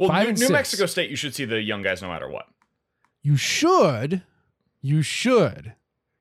[0.00, 0.52] Well, Five New, New.
[0.52, 2.46] Mexico State, you should see the young guys no matter what.
[3.22, 4.22] You should,
[4.82, 5.74] you should.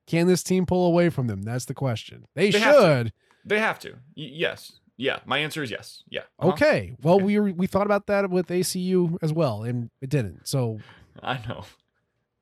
[0.06, 1.42] Can this team pull away from them?
[1.42, 2.28] That's the question.
[2.36, 3.14] They, They have should.
[3.44, 3.94] They have to.
[4.16, 4.74] Y- yes.
[4.98, 5.22] Yeah.
[5.26, 6.04] My answer is yes.
[6.08, 6.22] Yeah.
[6.38, 6.50] Uh-huh.
[6.50, 6.96] Okay.
[7.02, 10.48] Well, we were, we thought about that with ACU as well, and it didn't.
[10.48, 10.78] So
[11.24, 11.66] I know.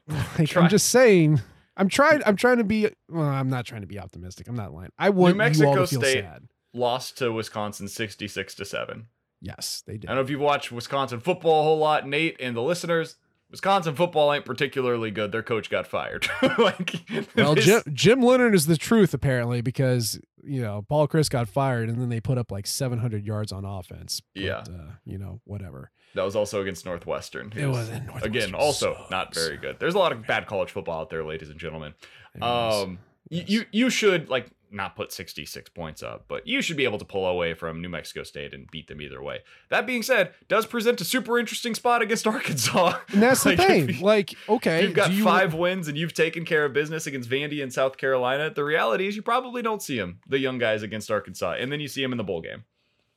[0.38, 1.40] like, I'm just saying.
[1.78, 2.22] I'm trying.
[2.26, 2.90] I'm trying to be.
[3.10, 4.48] Well, I'm not trying to be optimistic.
[4.48, 4.90] I'm not lying.
[5.00, 6.44] I want you all Mexico to feel State- sad.
[6.74, 9.08] Lost to Wisconsin 66 to 7.
[9.42, 10.06] Yes, they did.
[10.06, 13.18] I don't know if you've watched Wisconsin football a whole lot, Nate and the listeners.
[13.52, 15.32] Wisconsin football ain't particularly good.
[15.32, 16.28] Their coach got fired.
[16.58, 16.96] like,
[17.36, 21.48] Well, this- Jim, Jim Leonhard is the truth apparently because you know Paul Chryst got
[21.50, 24.22] fired and then they put up like 700 yards on offense.
[24.34, 24.58] But, Yeah.
[24.60, 25.92] uh, you know whatever.
[26.16, 27.54] that was also against Northwestern.
[27.56, 29.78] It was in Northwestern again also not very good.
[29.80, 31.94] There's a lot of bad college football out there, ladies and gentlemen.
[32.42, 33.50] Um, yes.
[33.50, 37.06] you you should like not put 66 points up, but you should be able to
[37.06, 39.40] pull away from New Mexico State and beat them either way.
[39.70, 42.98] That being said, does present a super interesting spot against Arkansas.
[43.10, 43.90] And that's Like, the thing.
[43.90, 47.30] you- like, okay, You've got you- five wins and you've taken care of business against
[47.30, 48.50] Vandy and South Carolina.
[48.50, 51.80] The reality is you probably don't see them, the young guys against Arkansas, and then
[51.80, 52.64] you see them in the bowl game.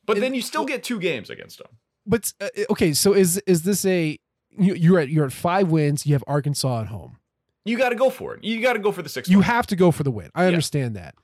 [0.07, 1.69] But And- then you still get two games against them.
[2.07, 4.19] But uh, okay, so is is this a
[4.59, 6.05] you, you're at you're at five wins?
[6.05, 7.17] You have Arkansas at home.
[7.65, 8.45] You got to go for it.
[8.45, 9.27] You got to go for the six.
[9.31, 10.31] You have to go for the win.
[10.35, 11.15] I understand that.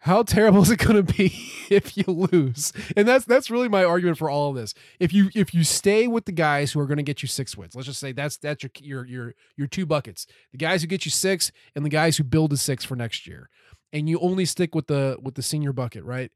[0.00, 1.32] How terrible is it going to be
[1.70, 2.72] if you lose?
[2.96, 4.74] And that's that's really my argument for all of this.
[5.00, 7.56] If you if you stay with the guys who are going to get you six
[7.56, 10.26] wins, let's just say that's that's your your your your two buckets.
[10.52, 13.26] The guys who get you six and the guys who build a six for next
[13.26, 13.48] year.
[13.92, 16.30] And you only stick with the with the senior bucket, right?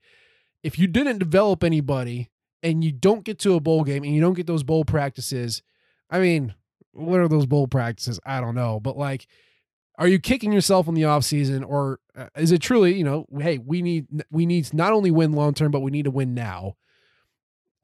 [0.63, 2.31] If you didn't develop anybody
[2.63, 5.63] and you don't get to a bowl game and you don't get those bowl practices,
[6.09, 6.55] I mean,
[6.93, 8.21] what are those bowl practices?
[8.25, 9.27] I don't know, but like
[9.99, 13.59] are you kicking yourself in the offseason or uh, is it truly you know hey
[13.59, 16.77] we need we need not only win long term but we need to win now.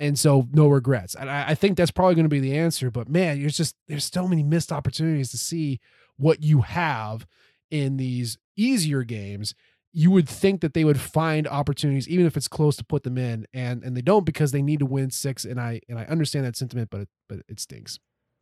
[0.00, 1.14] And so no regrets.
[1.14, 3.76] And i, I think that's probably going to be the answer but man there's just
[3.88, 5.80] there's so many missed opportunities to see
[6.16, 7.26] what you have
[7.70, 9.54] in these easier games.
[9.92, 13.18] You would think that they would find opportunities even if it's close to put them
[13.18, 16.04] in and and they don't because they need to win six and i and i
[16.04, 17.98] understand that sentiment but it, but it stinks.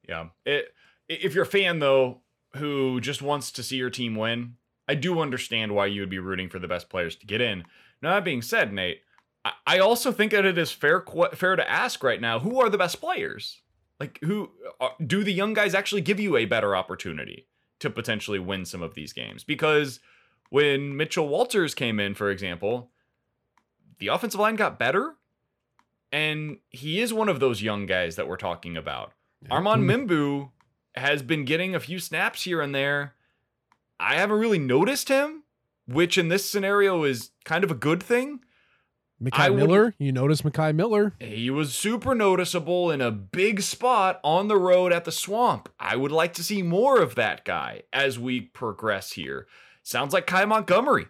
[0.09, 0.27] Yeah.
[0.45, 0.67] It,
[1.09, 2.23] if you're a fan though
[2.57, 4.57] who just wants to see your team win,
[4.89, 7.65] I do understand why you would be rooting for the best players to get in.
[8.03, 9.03] Now that being said, Nate,
[9.67, 12.79] I, also think that it is fair fair to ask right now who are the
[12.79, 13.61] best players.
[14.01, 14.51] Like who
[15.05, 17.47] do the young guys actually give you a better opportunity
[17.79, 19.45] to potentially win some of these games?
[19.45, 20.01] Because
[20.51, 22.91] when Mitchell Walters came in, for example,
[23.99, 25.15] the offensive line got better,
[26.13, 29.13] and he is one of those young guys that we're talking about.
[29.51, 30.13] Armand mm-hmm.
[30.13, 30.51] Membou
[30.97, 33.15] has been getting a few snaps here and there.
[33.99, 35.45] I haven't really noticed him,
[35.87, 38.41] which in this scenario is kind of a good thing.
[39.51, 41.15] Would- Miller, you notice Mekhi Miller.
[41.19, 45.71] He was super noticeable in a big spot on the road at the swamp.
[45.81, 49.47] I would like to see more of that guy as we progress here.
[49.83, 51.07] Sounds like Kai Montgomery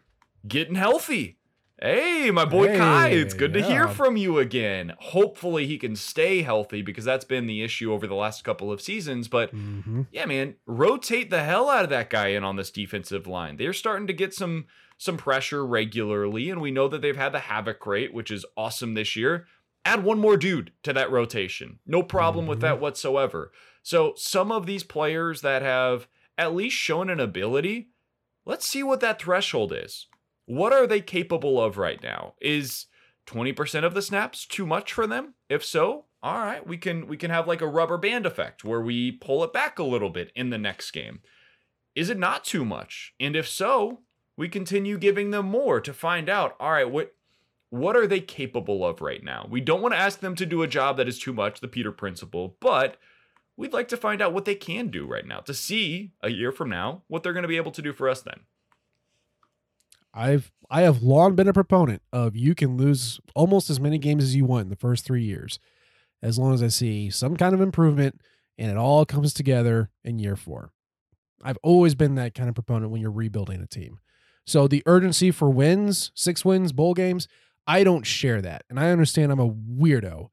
[0.47, 1.36] getting healthy.
[1.81, 4.95] Hey, my boy Kai, it's good to hear from you again.
[4.99, 8.81] Hopefully, he can stay healthy because that's been the issue over the last couple of
[8.81, 9.29] seasons.
[9.29, 10.03] But Mm-hmm.
[10.11, 13.57] yeah, man, rotate the hell out of that guy in on this defensive line.
[13.59, 17.41] They're starting to get some some pressure regularly, and we know that they've had the
[17.41, 19.47] havoc rate, which is awesome this year.
[19.85, 21.79] Add one more dude to that rotation.
[21.87, 23.53] No problem with that whatsoever.
[23.83, 26.09] So some of these players that have
[26.39, 27.91] at least shown an ability,
[28.47, 30.07] let's see what that threshold is.
[30.47, 32.35] What are they capable of right now?
[32.41, 32.87] Is
[33.27, 35.35] 20% of the snaps too much for them?
[35.49, 38.81] If so, all right, we can we can have like a rubber band effect where
[38.81, 41.21] we pull it back a little bit in the next game.
[41.95, 43.15] Is it not too much?
[43.21, 44.01] And if so,
[44.37, 47.15] we continue giving them more to find out, all right, what
[47.71, 49.47] what are they capable of right now?
[49.51, 51.69] We don't want to ask them to do a job that is too much, the
[51.69, 52.97] Peter principle, but
[53.57, 56.53] we'd like to find out what they can do right now to see a year
[56.53, 58.41] from now what they're going to be able to do for us then.
[60.17, 64.25] I've I have long been a proponent of you can lose almost as many games
[64.25, 65.61] as you want in the first three years,
[66.23, 68.21] as long as I see some kind of improvement
[68.59, 70.73] and it all comes together in year four.
[71.43, 74.01] I've always been that kind of proponent when you're rebuilding a team.
[74.47, 77.29] So the urgency for wins, six wins, bowl games,
[77.67, 78.65] I don't share that.
[78.71, 80.31] And I understand I'm a weirdo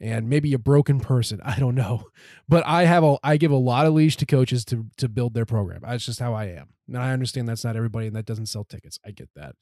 [0.00, 1.40] and maybe a broken person.
[1.44, 2.06] I don't know.
[2.48, 5.34] But I have a I give a lot of leash to coaches to to build
[5.34, 5.80] their program.
[5.82, 6.68] That's just how I am.
[6.88, 8.98] And I understand that's not everybody and that doesn't sell tickets.
[9.06, 9.56] I get that.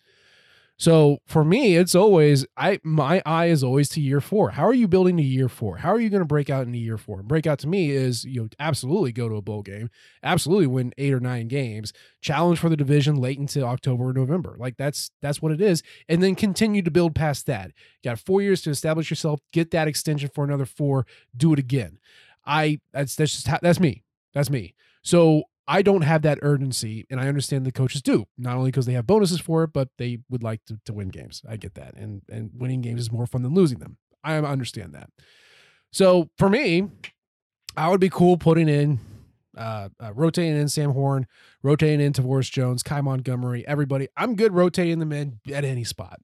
[0.78, 4.50] So for me, it's always I my eye is always to year four.
[4.50, 5.76] How are you building to year four?
[5.76, 7.22] How are you going to break out into year four?
[7.22, 9.90] Break out to me is you know absolutely go to a bowl game,
[10.24, 14.56] absolutely win eight or nine games, challenge for the division late into October or November.
[14.58, 17.70] Like that's that's what it is, and then continue to build past that.
[18.02, 21.06] You got four years to establish yourself, get that extension for another four,
[21.36, 21.98] do it again.
[22.44, 24.02] I that's that's just how, that's me.
[24.34, 24.74] That's me.
[25.02, 28.26] So I don't have that urgency, and I understand the coaches do.
[28.36, 31.08] Not only because they have bonuses for it, but they would like to, to win
[31.08, 31.42] games.
[31.48, 33.98] I get that, and and winning games is more fun than losing them.
[34.24, 35.10] I understand that.
[35.92, 36.88] So for me,
[37.76, 39.00] I would be cool putting in,
[39.56, 41.26] uh, uh rotating in Sam Horn,
[41.62, 44.08] rotating in Tavorus Jones, Kai Montgomery, everybody.
[44.16, 46.20] I'm good rotating them in at any spot.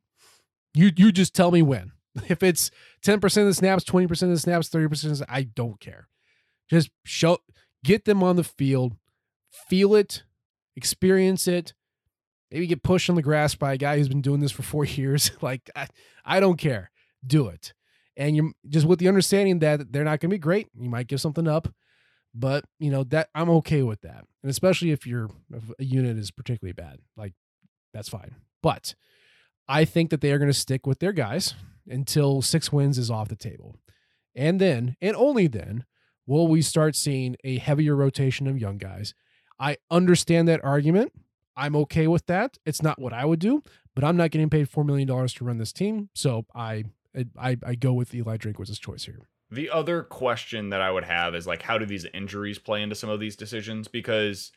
[0.74, 1.92] You you just tell me when.
[2.28, 2.72] If it's
[3.04, 6.08] 10% of the snaps, 20% of the snaps, 30% of the I don't care.
[6.68, 7.38] Just show
[7.84, 8.96] get them on the field,
[9.50, 10.22] feel it,
[10.76, 11.74] experience it.
[12.50, 14.84] Maybe get pushed on the grass by a guy who's been doing this for four
[14.86, 15.30] years.
[15.40, 15.88] like I,
[16.24, 16.90] I don't care.
[17.26, 17.72] Do it.
[18.16, 20.68] And you're just with the understanding that they're not going to be great.
[20.78, 21.68] You might give something up,
[22.34, 24.24] but you know that I'm okay with that.
[24.42, 25.28] And especially if your
[25.78, 27.34] a unit is particularly bad, like
[27.94, 28.34] that's fine.
[28.62, 28.94] But
[29.68, 31.54] I think that they are going to stick with their guys
[31.86, 33.76] until six wins is off the table.
[34.34, 35.84] And then, and only then,
[36.26, 39.14] will we start seeing a heavier rotation of young guys.
[39.58, 41.12] I understand that argument.
[41.56, 42.58] I'm okay with that.
[42.64, 43.62] It's not what I would do,
[43.94, 46.08] but I'm not getting paid $4 million to run this team.
[46.14, 46.84] So I,
[47.36, 49.28] I, I go with Eli Drinkwitz's choice here.
[49.50, 52.94] The other question that I would have is like, how do these injuries play into
[52.94, 53.88] some of these decisions?
[53.88, 54.52] Because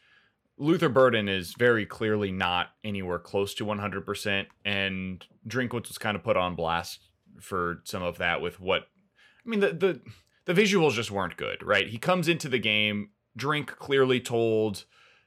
[0.57, 6.23] Luther Burden is very clearly not anywhere close to 100%, and Drinkwitz was kind of
[6.23, 7.07] put on blast
[7.39, 8.83] for some of that with what
[9.43, 10.01] I mean the the
[10.45, 11.87] the visuals just weren't good, right?
[11.87, 14.85] He comes into the game, Drink clearly told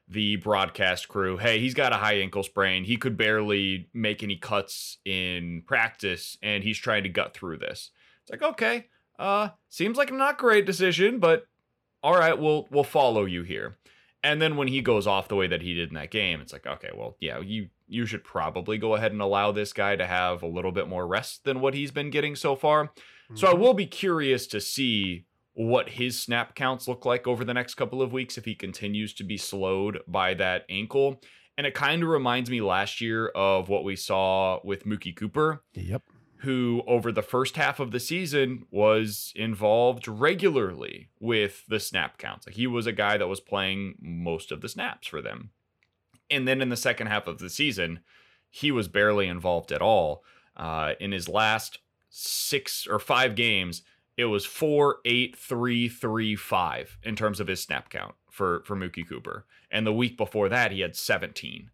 [0.08, 2.84] the broadcast crew, "Hey, he's got a high ankle sprain.
[2.84, 7.90] He could barely make any cuts in practice and he's trying to gut through this."
[8.22, 8.86] It's like, "Okay,
[9.18, 11.46] uh seems like a not great decision, but
[12.02, 13.78] all right, we'll we'll follow you here."
[14.24, 16.52] And then when he goes off the way that he did in that game, it's
[16.52, 20.06] like, okay, well, yeah, you you should probably go ahead and allow this guy to
[20.06, 22.86] have a little bit more rest than what he's been getting so far.
[22.86, 23.36] Mm-hmm.
[23.36, 27.54] So I will be curious to see what his snap counts look like over the
[27.54, 31.20] next couple of weeks if he continues to be slowed by that ankle.
[31.56, 35.62] And it kind of reminds me last year of what we saw with Mookie Cooper.
[35.74, 36.02] Yep.
[36.38, 42.46] Who, over the first half of the season, was involved regularly with the snap counts.
[42.46, 45.50] Like he was a guy that was playing most of the snaps for them.
[46.30, 48.00] And then in the second half of the season,
[48.50, 50.24] he was barely involved at all.
[50.56, 51.78] Uh, in his last
[52.10, 53.82] six or five games,
[54.16, 58.76] it was four, eight, three, three, five in terms of his snap count for for
[58.76, 59.46] Mookie Cooper.
[59.70, 61.70] And the week before that, he had 17.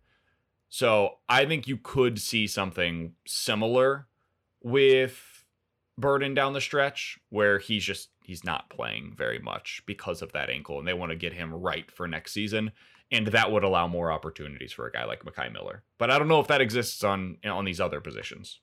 [0.69, 4.07] So I think you could see something similar
[4.63, 5.45] with
[5.99, 10.49] Burden down the stretch, where he's just he's not playing very much because of that
[10.49, 12.73] ankle, and they want to get him right for next season
[13.11, 15.83] and that would allow more opportunities for a guy like Mekhi Miller.
[15.99, 18.61] But I don't know if that exists on on these other positions.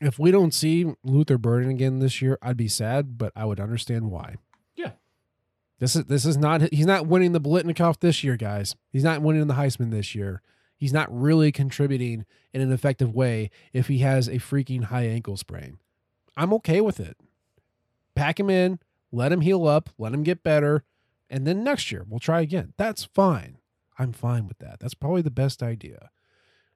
[0.00, 3.58] If we don't see Luther Burden again this year, I'd be sad, but I would
[3.58, 4.36] understand why.
[4.76, 4.92] Yeah.
[5.78, 8.76] This is this is not he's not winning the Biletnikoff this year, guys.
[8.90, 10.42] He's not winning the Heisman this year.
[10.76, 15.36] He's not really contributing in an effective way if he has a freaking high ankle
[15.36, 15.78] sprain.
[16.36, 17.16] I'm okay with it.
[18.14, 18.78] Pack him in,
[19.10, 20.84] let him heal up, let him get better
[21.30, 22.72] and then next year we'll try again.
[22.76, 23.58] That's fine.
[23.98, 24.80] I'm fine with that.
[24.80, 26.10] That's probably the best idea.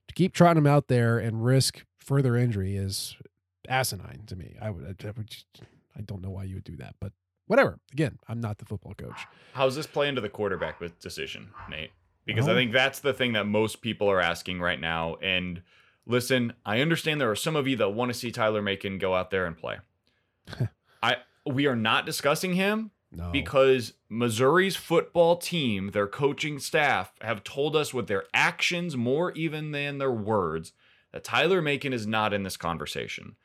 [0.08, 3.16] To keep trotting him out there and risk further injury is
[3.68, 4.56] asinine to me.
[4.60, 5.34] I would, I, would,
[5.96, 7.12] I don't know why you would do that, but
[7.46, 7.78] whatever.
[7.92, 9.26] Again, I'm not the football coach.
[9.52, 11.90] How's this play into the quarterback with decision, Nate?
[12.24, 12.60] Because well, I oh.
[12.60, 15.16] think that's the thing that most people are asking right now.
[15.22, 15.62] And
[16.06, 19.14] listen, I understand there are some of you that want to see Tyler Macon go
[19.14, 19.78] out there and play.
[21.02, 23.30] I we are not discussing him no.
[23.30, 29.72] Because Missouri's football team, their coaching staff, have told us with their actions more even
[29.72, 30.72] than their words
[31.12, 33.36] that Tyler Macon is not in this conversation.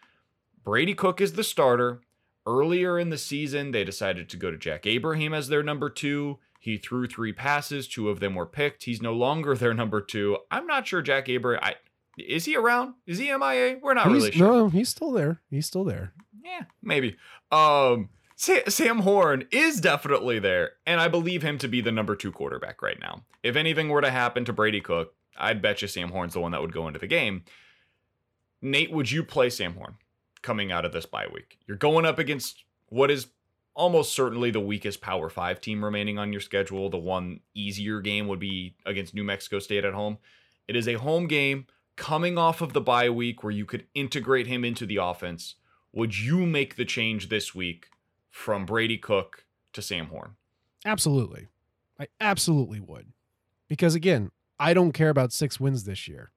[0.64, 2.02] Brady Cook is the starter.
[2.46, 6.40] Earlier in the season, they decided to go to Jack Abraham as their number two.
[6.60, 8.86] He threw three passes, two of them were picked.
[8.86, 10.38] He's no longer their number two.
[10.50, 11.62] I'm not sure Jack Abraham.
[11.62, 11.76] I,
[12.18, 12.94] is he around?
[13.06, 13.80] Is he MIA?
[13.82, 14.48] We're not he's, really sure.
[14.48, 15.42] No, he's still there.
[15.50, 16.14] He's still there.
[16.44, 17.18] Yeah, maybe.
[17.52, 18.10] Um,
[18.40, 22.84] Sam Horn is definitely there, and I believe him to be the number two quarterback
[22.84, 23.24] right now.
[23.42, 26.52] If anything were to happen to Brady Cook, I'd bet you Sam Horn's the one
[26.52, 27.44] that would go into the game.
[28.62, 29.96] Nate, would you play Sam Horn
[30.44, 31.58] coming out of this bye week?
[31.66, 33.28] You're going up against what is
[33.74, 36.92] almost certainly the weakest Power Five team remaining on your schedule.
[36.92, 40.20] The one easier game would be against New Mexico State at home.
[40.68, 41.66] It is a home game
[41.96, 45.56] coming off of the bye week where you could integrate him into the offense.
[45.92, 47.88] Would you make the change this week
[48.38, 50.36] from Brady Cook to Sam Horn?
[50.86, 51.48] Absolutely.
[52.00, 53.08] I absolutely would.
[53.68, 54.30] Because again,
[54.60, 56.32] I don't care about six wins this year.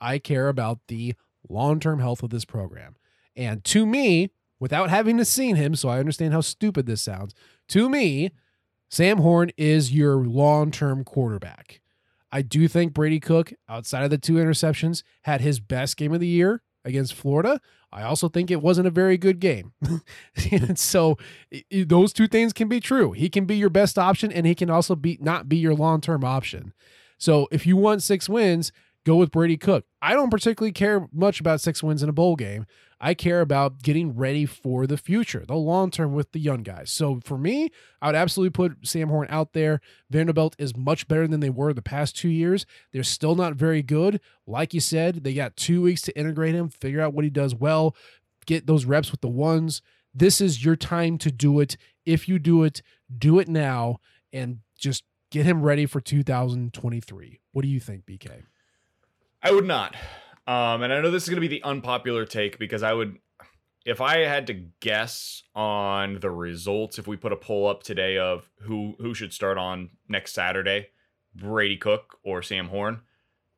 [0.00, 1.14] I care about the
[1.48, 2.96] long term health of this program.
[3.36, 7.34] And to me, without having to seen him, so I understand how stupid this sounds,
[7.68, 8.32] to me,
[8.90, 11.80] Sam Horn is your long term quarterback.
[12.32, 16.20] I do think Brady Cook, outside of the two interceptions, had his best game of
[16.20, 17.60] the year against Florida.
[17.90, 19.72] I also think it wasn't a very good game.
[20.50, 21.16] and so
[21.50, 23.12] it, those two things can be true.
[23.12, 26.24] He can be your best option and he can also be not be your long-term
[26.24, 26.72] option.
[27.16, 28.72] So if you want 6 wins,
[29.08, 29.86] go with Brady Cook.
[30.02, 32.66] I don't particularly care much about 6 wins in a bowl game.
[33.00, 36.90] I care about getting ready for the future, the long term with the young guys.
[36.90, 37.70] So for me,
[38.02, 39.80] I would absolutely put Sam Horn out there.
[40.10, 42.66] Vanderbilt is much better than they were the past two years.
[42.92, 44.20] They're still not very good.
[44.46, 47.54] Like you said, they got two weeks to integrate him, figure out what he does
[47.54, 47.96] well,
[48.46, 49.80] get those reps with the ones.
[50.12, 51.76] This is your time to do it.
[52.04, 52.82] If you do it,
[53.16, 54.00] do it now
[54.32, 57.40] and just get him ready for 2023.
[57.52, 58.42] What do you think, BK?
[59.42, 59.94] I would not.
[60.46, 63.18] Um, and I know this is going to be the unpopular take because I would,
[63.84, 68.18] if I had to guess on the results, if we put a poll up today
[68.18, 70.88] of who who should start on next Saturday,
[71.34, 73.02] Brady Cook or Sam Horn,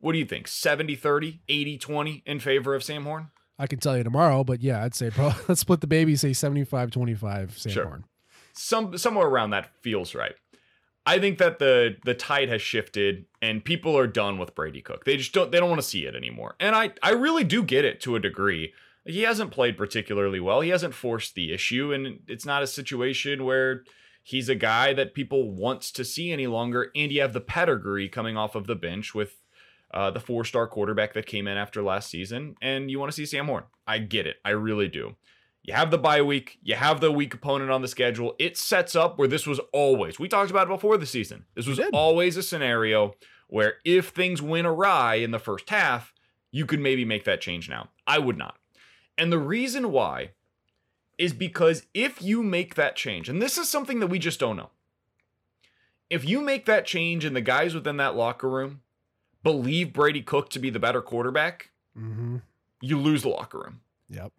[0.01, 0.49] what do you think?
[0.49, 3.29] 70 30, 80 20 in favor of Sam Horn?
[3.59, 6.33] I can tell you tomorrow, but yeah, I'd say probably let's split the baby, say
[6.33, 7.85] 75 25 Sam Sure.
[7.87, 8.05] Horn.
[8.53, 10.35] some somewhere around that feels right.
[11.11, 15.05] I think that the the tide has shifted and people are done with Brady Cook.
[15.05, 16.55] They just don't they don't want to see it anymore.
[16.61, 18.73] And I I really do get it to a degree.
[19.05, 20.61] He hasn't played particularly well.
[20.61, 23.83] He hasn't forced the issue and it's not a situation where
[24.23, 28.09] he's a guy that people wants to see any longer and you have the pedigree
[28.09, 29.41] coming off of the bench with
[29.93, 33.27] uh, the four-star quarterback that came in after last season and you want to see
[33.27, 33.65] Sam Horn.
[33.85, 34.37] I get it.
[34.45, 35.17] I really do.
[35.63, 38.35] You have the bye week, you have the weak opponent on the schedule.
[38.39, 41.45] It sets up where this was always, we talked about it before the season.
[41.55, 43.15] This was always a scenario
[43.49, 46.15] where if things went awry in the first half,
[46.51, 47.91] you could maybe make that change now.
[48.07, 48.57] I would not.
[49.19, 50.31] And the reason why
[51.19, 54.57] is because if you make that change, and this is something that we just don't
[54.57, 54.71] know,
[56.09, 58.81] if you make that change and the guys within that locker room
[59.43, 62.37] believe Brady Cook to be the better quarterback, Mm-hmm.
[62.81, 64.33] you lose the locker room Yep.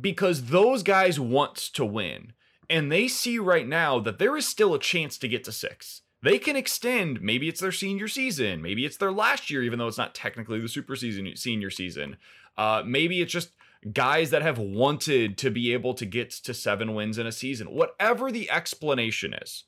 [0.00, 2.32] Because those guys want to win
[2.70, 6.02] and they see right now that there is still a chance to get to six.
[6.22, 9.86] They can extend, maybe it's their senior season, maybe it's their last year, even though
[9.86, 12.16] it's not technically the super season senior season.
[12.56, 13.50] Uh, maybe it's just
[13.92, 17.68] guys that have wanted to be able to get to seven wins in a season.
[17.68, 19.64] Whatever the explanation is,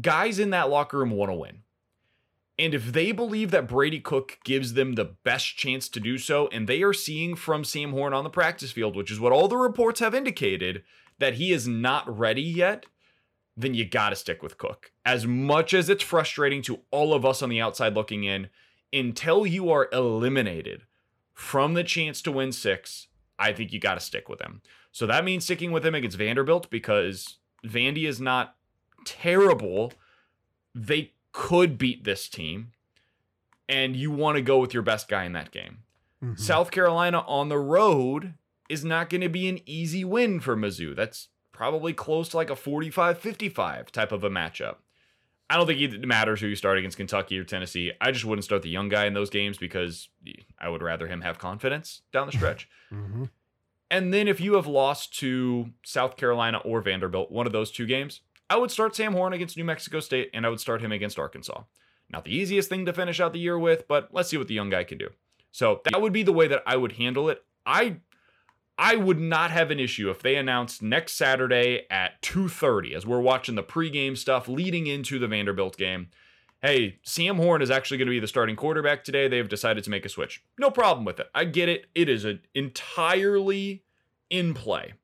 [0.00, 1.63] guys in that locker room want to win.
[2.58, 6.48] And if they believe that Brady Cook gives them the best chance to do so,
[6.48, 9.48] and they are seeing from Sam Horn on the practice field, which is what all
[9.48, 10.84] the reports have indicated,
[11.18, 12.86] that he is not ready yet,
[13.56, 14.92] then you got to stick with Cook.
[15.04, 18.48] As much as it's frustrating to all of us on the outside looking in,
[18.92, 20.82] until you are eliminated
[21.32, 24.62] from the chance to win six, I think you got to stick with him.
[24.92, 28.54] So that means sticking with him against Vanderbilt because Vandy is not
[29.04, 29.92] terrible.
[30.72, 32.70] They could beat this team,
[33.68, 35.78] and you want to go with your best guy in that game.
[36.22, 36.38] Mhm.
[36.38, 38.34] South Carolina on the road
[38.68, 40.94] is not going to be an easy win for Mizzou.
[40.96, 44.76] That's probably close to like a 45 55 type of a matchup.
[45.50, 47.92] I don't think it matters who you start against Kentucky or Tennessee.
[48.00, 50.08] I just wouldn't start the young guy in those games because
[50.58, 52.68] I would rather him have confidence down the stretch.
[52.92, 53.28] Mhm.
[53.90, 57.86] And then if you have lost to South Carolina or Vanderbilt, one of those two
[57.86, 58.20] games,
[58.50, 61.18] I would start Sam Horn against New Mexico State and I would start him against
[61.18, 61.62] Arkansas.
[62.10, 64.54] Not the easiest thing to finish out the year with, but let's see what the
[64.54, 65.08] young guy can do.
[65.50, 67.42] So that would be the way that I would handle it.
[67.64, 67.98] I
[68.76, 73.20] I would not have an issue if they announced next Saturday at 2:30 as we're
[73.20, 76.08] watching the pregame stuff leading into the Vanderbilt game.
[76.60, 79.28] Hey, Sam Horn is actually going to be the starting quarterback today.
[79.28, 80.42] They've decided to make a switch.
[80.58, 81.28] No problem with it.
[81.34, 81.86] I get it.
[81.94, 83.84] It is a, entirely
[84.30, 84.94] in play.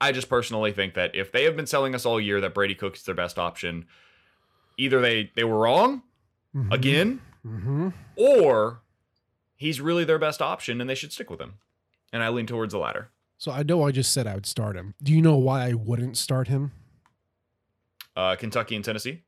[0.00, 2.74] I just personally think that if they have been selling us all year that Brady
[2.74, 3.86] Cook is their best option,
[4.76, 6.02] either they they were wrong
[6.54, 6.72] Mhm.
[6.72, 7.92] again, Mhm.
[8.16, 8.82] or
[9.56, 11.54] he's really their best option and they should stick with him.
[12.12, 13.10] And I lean towards the latter.
[13.38, 14.94] So I know I just said I would start him.
[15.02, 16.72] Do you know why I wouldn't start him?
[18.14, 19.22] Uh, Kentucky and Tennessee.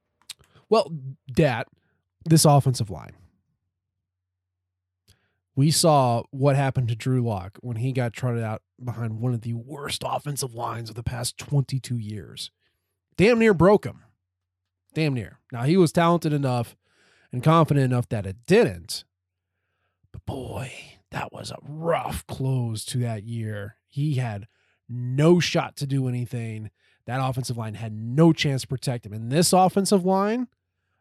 [0.70, 0.92] Well,
[1.36, 1.68] that
[2.24, 3.12] this offensive line.
[5.58, 9.40] We saw what happened to Drew Lock when he got trotted out behind one of
[9.40, 12.52] the worst offensive lines of the past 22 years.
[13.16, 14.04] Damn near broke him.
[14.94, 15.40] Damn near.
[15.50, 16.76] Now he was talented enough
[17.32, 19.02] and confident enough that it didn't.
[20.12, 20.70] But boy,
[21.10, 23.78] that was a rough close to that year.
[23.88, 24.46] He had
[24.88, 26.70] no shot to do anything.
[27.06, 29.12] That offensive line had no chance to protect him.
[29.12, 30.46] And this offensive line,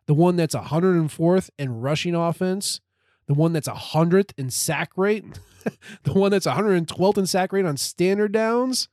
[0.08, 2.82] the one that's 104th in rushing offense,
[3.28, 5.26] the one that's a 100th in sack rate,
[6.04, 8.90] the one that's 112th in sack rate on standard downs,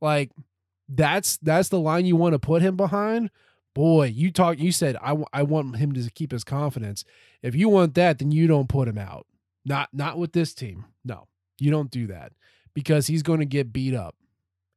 [0.00, 0.30] like
[0.88, 3.30] that's that's the line you want to put him behind.
[3.74, 4.58] Boy, you talk.
[4.58, 7.04] You said I, w- I want him to keep his confidence.
[7.42, 9.26] If you want that, then you don't put him out.
[9.64, 10.86] Not not with this team.
[11.04, 11.26] No,
[11.58, 12.32] you don't do that
[12.72, 14.14] because he's going to get beat up.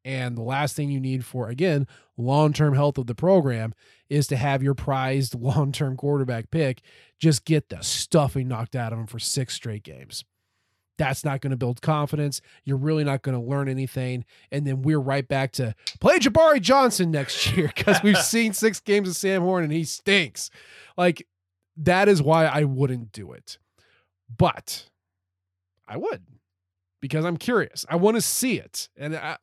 [0.10, 1.86] And the last thing you need for, again,
[2.18, 3.76] long term health of the program
[4.10, 6.82] is to have your prized long term quarterback pick
[7.20, 10.26] just get the stuffing knocked out of him for six straight games.
[10.98, 12.42] That's not going to build confidence.
[12.64, 14.26] You're really not going to learn anything.
[14.52, 18.80] And then we're right back to play Jabari Johnson next year because we've seen six
[18.80, 20.50] games of Sam Horn and he stinks.
[20.98, 21.28] Like,
[21.78, 23.60] that is why I wouldn't do it.
[24.36, 24.90] But
[25.88, 26.24] I would
[27.02, 27.86] because I'm curious.
[27.90, 28.90] I want to see it.
[28.98, 29.38] And I,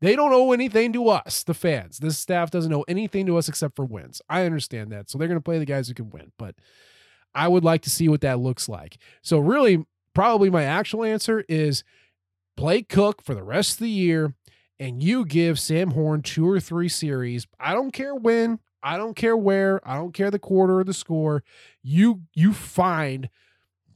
[0.00, 1.98] they don't owe anything to us, the fans.
[1.98, 4.22] This staff doesn't owe anything to us except for wins.
[4.28, 5.10] I understand that.
[5.10, 6.32] So they're going to play the guys who can win.
[6.38, 6.54] But
[7.34, 8.98] I would like to see what that looks like.
[9.22, 9.84] So, really,
[10.14, 11.84] probably my actual answer is
[12.56, 14.34] play Cook for the rest of the year
[14.80, 17.46] and you give Sam Horn two or three series.
[17.60, 20.94] I don't care when, I don't care where, I don't care the quarter or the
[20.94, 21.44] score.
[21.82, 23.28] You you find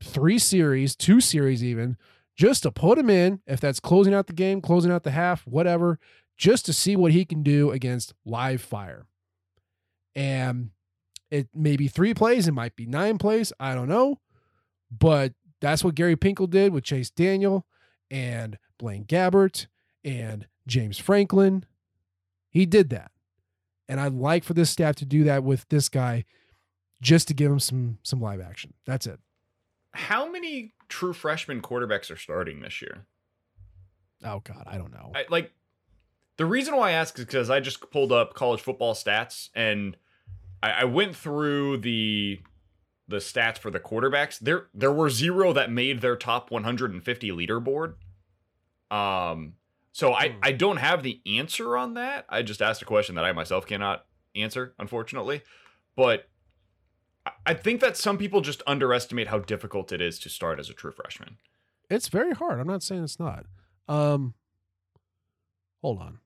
[0.02, 1.96] three series, two series even,
[2.37, 5.47] just to put him in, if that's closing out the game, closing out the half,
[5.47, 5.99] whatever,
[6.37, 9.07] just to see what he can do against live fire.
[10.14, 10.70] And
[11.30, 14.20] it may be three plays, it might be nine plays, I don't know.
[14.91, 17.66] But that's what Gary Pinkel did with Chase Daniel
[18.11, 19.66] and Blaine Gabbert
[20.05, 21.64] and James Franklin.
[22.51, 23.11] He did that.
[23.89, 26.24] And I'd like for this staff to do that with this guy
[27.03, 28.74] just to give him some some live action.
[28.87, 29.20] That's it.
[29.95, 33.07] How many true freshman quarterbacks are starting this year?
[34.24, 35.12] Oh God, I don't know.
[35.14, 35.53] I, like
[36.36, 39.97] the reason why I ask is because I just pulled up college football stats and
[40.62, 42.40] I, I went through the
[43.07, 44.38] the stats for the quarterbacks.
[44.38, 47.95] There there were zero that made their top 150 leaderboard.
[48.90, 49.55] Um,
[49.92, 50.38] so I Hmm.
[50.42, 52.24] I don't have the answer on that.
[52.28, 55.42] I just asked a question that I myself cannot answer, unfortunately.
[55.97, 56.28] But
[57.47, 60.75] I- think that some people just underestimate how difficult it is to start as a
[60.75, 61.37] true freshman.
[61.91, 62.61] It's very hard.
[62.61, 63.47] I'm not saying it's not.
[63.89, 64.35] Um
[65.83, 66.18] hold on.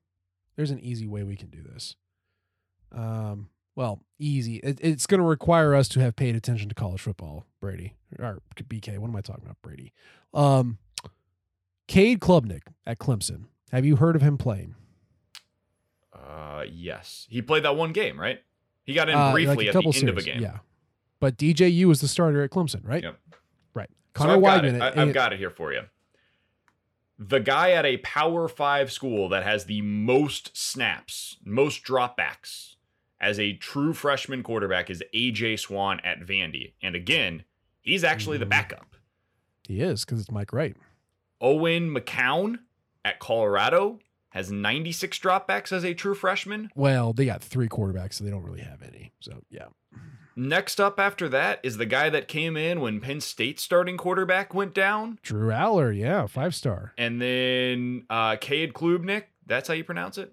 [0.55, 1.95] There's an easy way we can do this.
[2.91, 4.57] Um well, easy.
[4.57, 7.95] It, it's going to require us to have paid attention to college football, Brady.
[8.17, 9.93] Or BK, what am I talking about, Brady?
[10.33, 10.77] Um
[11.87, 13.45] Cade Klubnik at Clemson.
[13.71, 14.75] Have you heard of him playing?
[16.13, 18.39] Uh, yes, he played that one game, right?
[18.83, 20.41] He got in Uh, briefly a at the couple end of a game.
[20.41, 20.59] Yeah.
[21.19, 23.03] But DJU was the starter at Clemson, right?
[23.03, 23.19] Yep.
[23.73, 23.89] Right.
[24.15, 24.81] So Connor I've got Weigman.
[24.81, 25.81] I, have got it here for you.
[27.17, 32.75] The guy at a Power Five school that has the most snaps, most dropbacks
[33.19, 36.73] as a true freshman quarterback is AJ Swann at Vandy.
[36.81, 37.43] And again,
[37.81, 38.49] he's actually the Mhm.
[38.49, 38.85] backup.
[39.67, 40.75] he is because it's Mike Wright.
[41.41, 42.59] Owen McCown
[43.05, 43.99] at Colorado
[44.29, 46.71] has 96 dropbacks as a true freshman.
[46.75, 49.11] Well, they got three quarterbacks, so they don't really have any.
[49.19, 49.67] So yeah.
[50.39, 54.53] Next up after that is the guy that came in when Penn State's starting quarterback
[54.53, 55.19] went down.
[55.21, 56.93] Drew Allar, yeah, five star.
[56.97, 60.31] And then uh Cade Klubnik, that's how you pronounce it?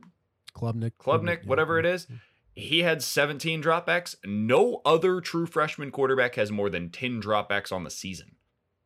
[0.55, 0.93] Klubnik.
[1.01, 2.07] Klubnik, whatever it is.
[2.55, 4.15] He had 17 dropbacks.
[4.25, 8.37] No other true freshman quarterback has more than 10 dropbacks on the season.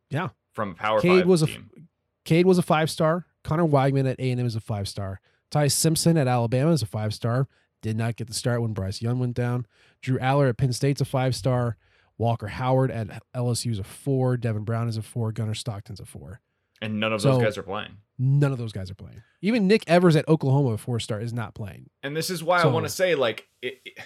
[0.08, 0.30] Yeah.
[0.52, 1.70] From a Power Cade 5 was a team.
[2.24, 3.26] Cade was a five star.
[3.44, 5.20] Connor Weigman at A and M is a five star.
[5.50, 7.46] Ty Simpson at Alabama is a five star.
[7.83, 9.66] Did not get the start when Bryce Young went down.
[10.03, 11.76] Drew Allar at Penn State's a five star.
[12.18, 14.37] Walker Howard at LSU is a four.
[14.37, 15.33] Devin Brown is a four.
[15.33, 16.41] Gunnar Stockton's a four.
[16.83, 17.93] and none of So- those guys are playing.
[18.18, 19.22] None of those guys are playing.
[19.43, 21.91] Even Nick Evers at Oklahoma, a four star, is not playing.
[22.03, 23.99] And this is why I want to say, like, it, it-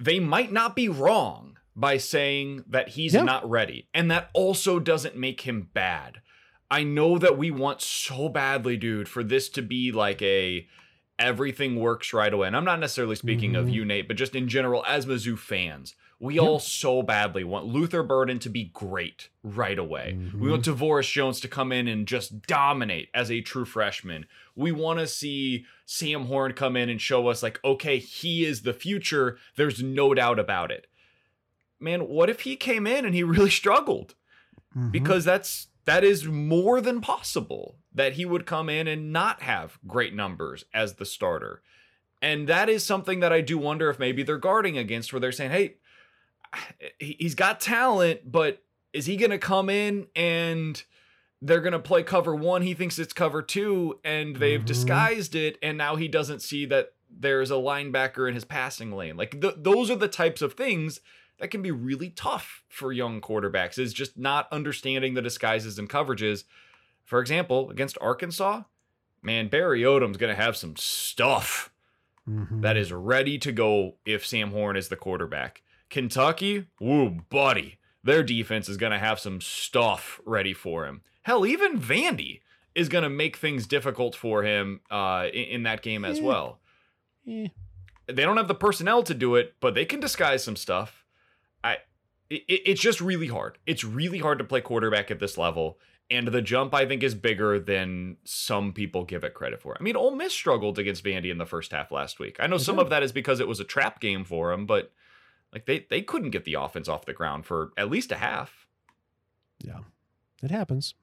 [0.00, 3.22] they might not be wrong by saying that he's Yeah.
[3.22, 3.88] not ready.
[3.94, 6.20] And that also doesn't make him bad.
[6.70, 10.66] I know that we want so badly, dude, for this to be like a
[11.18, 12.46] everything works right away.
[12.48, 13.72] And I'm not necessarily speaking of Mhm.
[13.72, 16.42] you, Nate, but just in general, as Mizzou fans, we Yeah.
[16.42, 20.14] all so badly want Luther Burden to be great right away.
[20.16, 20.50] We Mhm.
[20.50, 24.26] want Tavorus Jones to come in and just dominate as a true freshman.
[24.56, 28.62] We want to see Sam Horn come in and show us, like, okay, he is
[28.62, 29.38] the future.
[29.56, 30.86] There's no doubt about it.
[31.80, 34.14] Man, what if he came in and he really struggled?
[34.76, 34.90] Mhm.
[34.92, 39.78] Because that's that is more than possible that he would come in and not have
[39.86, 41.62] great numbers as the starter.
[42.20, 45.30] And that is something that I do wonder if maybe they're guarding against, where they're
[45.32, 45.74] saying, hey,
[46.98, 50.82] he- he's got talent, but is he going to come in and
[51.42, 52.62] they're going to play cover one?
[52.62, 54.66] He thinks it's cover two, and they've Mhm.
[54.66, 55.58] disguised it.
[55.62, 59.16] And now he doesn't see that there's a linebacker in his passing lane.
[59.16, 61.00] Like, th- those are the types of things
[61.38, 65.90] that can be really tough for young quarterbacks, is just not understanding the disguises and
[65.90, 66.44] coverages.
[67.04, 68.62] For example, against Arkansas,
[69.22, 71.70] man, Barry Odom's going to have some stuff
[72.28, 72.62] Mhm.
[72.62, 75.62] that is ready to go if Sam Horn is the quarterback.
[75.90, 81.02] Kentucky, woo, buddy, their defense is going to have some stuff ready for him.
[81.22, 82.40] Hell, even Vandy
[82.74, 86.24] is going to make things difficult for him uh, in, in that game as Yeah.
[86.24, 86.60] well.
[87.28, 87.48] Eh.
[88.06, 91.04] They don't have the personnel to do it, but they can disguise some stuff.
[91.62, 91.78] I,
[92.28, 93.58] it, it's just really hard.
[93.66, 95.78] It's really hard to play quarterback at this level.
[96.10, 99.74] And the jump, I think, is bigger than some people give it credit for.
[99.78, 102.36] I mean, Ole Miss struggled against Vandy in the first half last week.
[102.38, 104.66] I know They some of that is because it was a trap game for them,
[104.66, 104.92] but
[105.52, 108.66] like they they couldn't get the offense off the ground for at least a half.
[109.60, 109.78] Yeah,
[110.42, 110.94] it happens.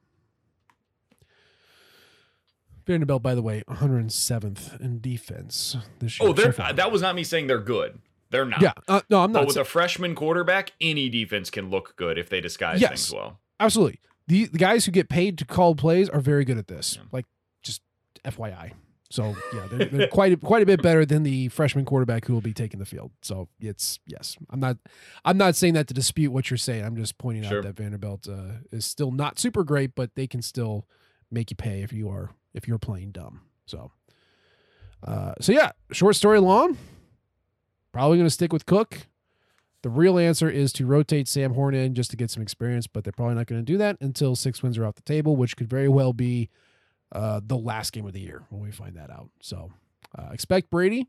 [2.85, 6.29] Vanderbilt, by the way, 107th in defense this year.
[6.29, 6.73] Oh, they're far.
[6.73, 7.99] that was not me saying they're good.
[8.31, 8.61] They're not.
[8.61, 8.73] yeah.
[8.87, 9.47] Uh, no, I'm But not.
[9.47, 12.89] with sa- a freshman quarterback, any defense can look good if they disguise Yes.
[13.09, 13.39] things well.
[13.59, 13.99] absolutely.
[14.27, 16.97] The, the guys who get paid to call plays are very good at this.
[16.97, 17.07] Yeah.
[17.11, 17.25] Like
[17.63, 17.81] just
[18.25, 18.73] FYI.
[19.09, 22.33] So yeah, they're, they're quite a, quite a bit better than the freshman quarterback who
[22.33, 23.11] will be taking the field.
[23.21, 24.77] So it's yes, I'm not
[25.25, 26.85] I'm not saying that to dispute what you're saying.
[26.85, 27.57] I'm just pointing Sure.
[27.57, 30.87] out that Vanderbilt uh, is still not super great, but they can still
[31.29, 33.41] make you pay if you are if you're playing dumb.
[33.65, 33.91] So
[35.05, 36.77] uh, so yeah, short story long.
[37.91, 39.07] Probably going to stick with Cook.
[39.83, 43.03] The real answer is to rotate Sam Horn in just to get some experience, but
[43.03, 45.57] they're probably not going to do that until six wins are off the table, which
[45.57, 46.49] could very well be
[47.11, 49.29] uh, the last game of the year when we find that out.
[49.41, 49.71] So
[50.17, 51.07] uh, expect Brady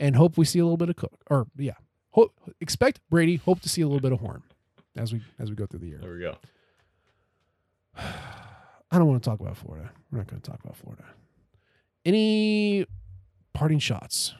[0.00, 1.20] and hope we see a little bit of Cook.
[1.30, 1.74] Or yeah,
[2.10, 3.36] hope, expect Brady.
[3.36, 4.42] Hope to see a little bit of Horn
[4.96, 5.98] as we as we go through the year.
[6.00, 6.36] There we go.
[8.90, 9.90] I don't want to talk about Florida.
[10.10, 11.04] We're not going to talk about Florida.
[12.04, 12.86] Any
[13.52, 14.34] parting shots?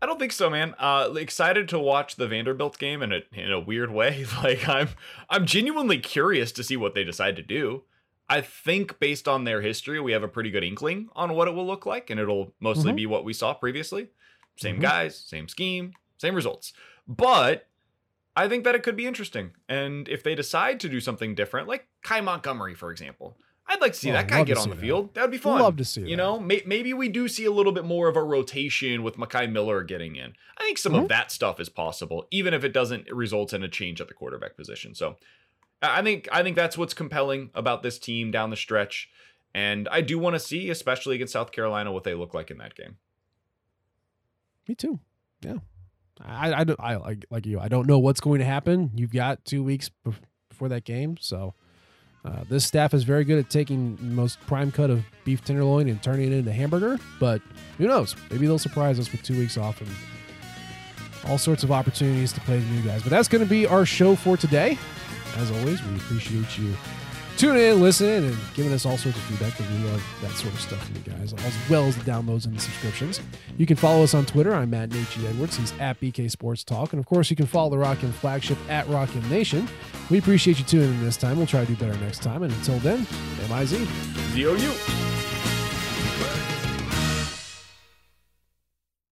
[0.00, 0.74] I don't think so, man.
[0.78, 4.24] Uh, excited to watch the Vanderbilt game in a in a weird way.
[4.42, 4.90] Like I'm
[5.28, 7.82] I'm genuinely curious to see what they decide to do.
[8.28, 11.52] I think based on their history, we have a pretty good inkling on what it
[11.54, 12.96] will look like, and it'll mostly Mhm.
[12.96, 14.08] be what we saw previously.
[14.56, 14.82] Same Mhm.
[14.82, 16.72] guys, same scheme, same results.
[17.08, 17.66] But
[18.36, 19.52] I think that it could be interesting.
[19.68, 23.38] And if they decide to do something different, like Kai Montgomery, for example,
[23.70, 24.80] I'd like to see Oh, that guy get on the that.
[24.80, 25.12] field.
[25.14, 25.60] That'd be fun.
[25.60, 26.16] Love to see You that.
[26.16, 29.50] know, may- maybe we do see a little bit more of a rotation with Mekhi
[29.52, 30.32] Miller getting in.
[30.56, 31.02] I think some Mhm.
[31.02, 34.14] of that stuff is possible, even if it doesn't result in a change at the
[34.14, 34.94] quarterback position.
[34.94, 35.16] So,
[35.82, 39.10] I think I think that's what's compelling about this team down the stretch,
[39.54, 42.58] and I do want to see, especially against South Carolina, what they look like in
[42.58, 42.96] that game.
[44.66, 44.98] Me too.
[45.42, 45.58] Yeah.
[46.20, 47.60] I, I, I like like you.
[47.60, 48.90] I don't know what's going to happen.
[48.94, 49.90] You've got two weeks
[50.50, 51.54] before that game, so
[52.24, 56.02] uh, this staff is very good at taking most prime cut of beef tenderloin and
[56.02, 56.98] turning it into hamburger.
[57.20, 57.40] But
[57.78, 58.16] who knows?
[58.30, 59.90] Maybe they'll surprise us with two weeks off and
[61.26, 63.02] all sorts of opportunities to play the new guys.
[63.02, 64.78] But that's going to be our show for today.
[65.36, 66.74] As always, we appreciate you
[67.38, 70.52] tuning in, listening, and giving us all sorts of feedback because we love that sort
[70.52, 73.20] of stuff from you guys, as well as the downloads and the subscriptions.
[73.56, 74.52] You can follow us on Twitter.
[74.52, 75.26] I'm at Nate G.
[75.26, 75.56] Edwards.
[75.56, 76.92] He's at BK Sports Talk.
[76.92, 79.68] And of course, you can follow the Rock M flagship at Rock M Nation.
[80.10, 81.36] We appreciate you tuning in this time.
[81.38, 82.42] We'll try to do better next time.
[82.42, 83.06] And until then,
[83.48, 83.86] MIZ.
[84.34, 85.27] ZOU.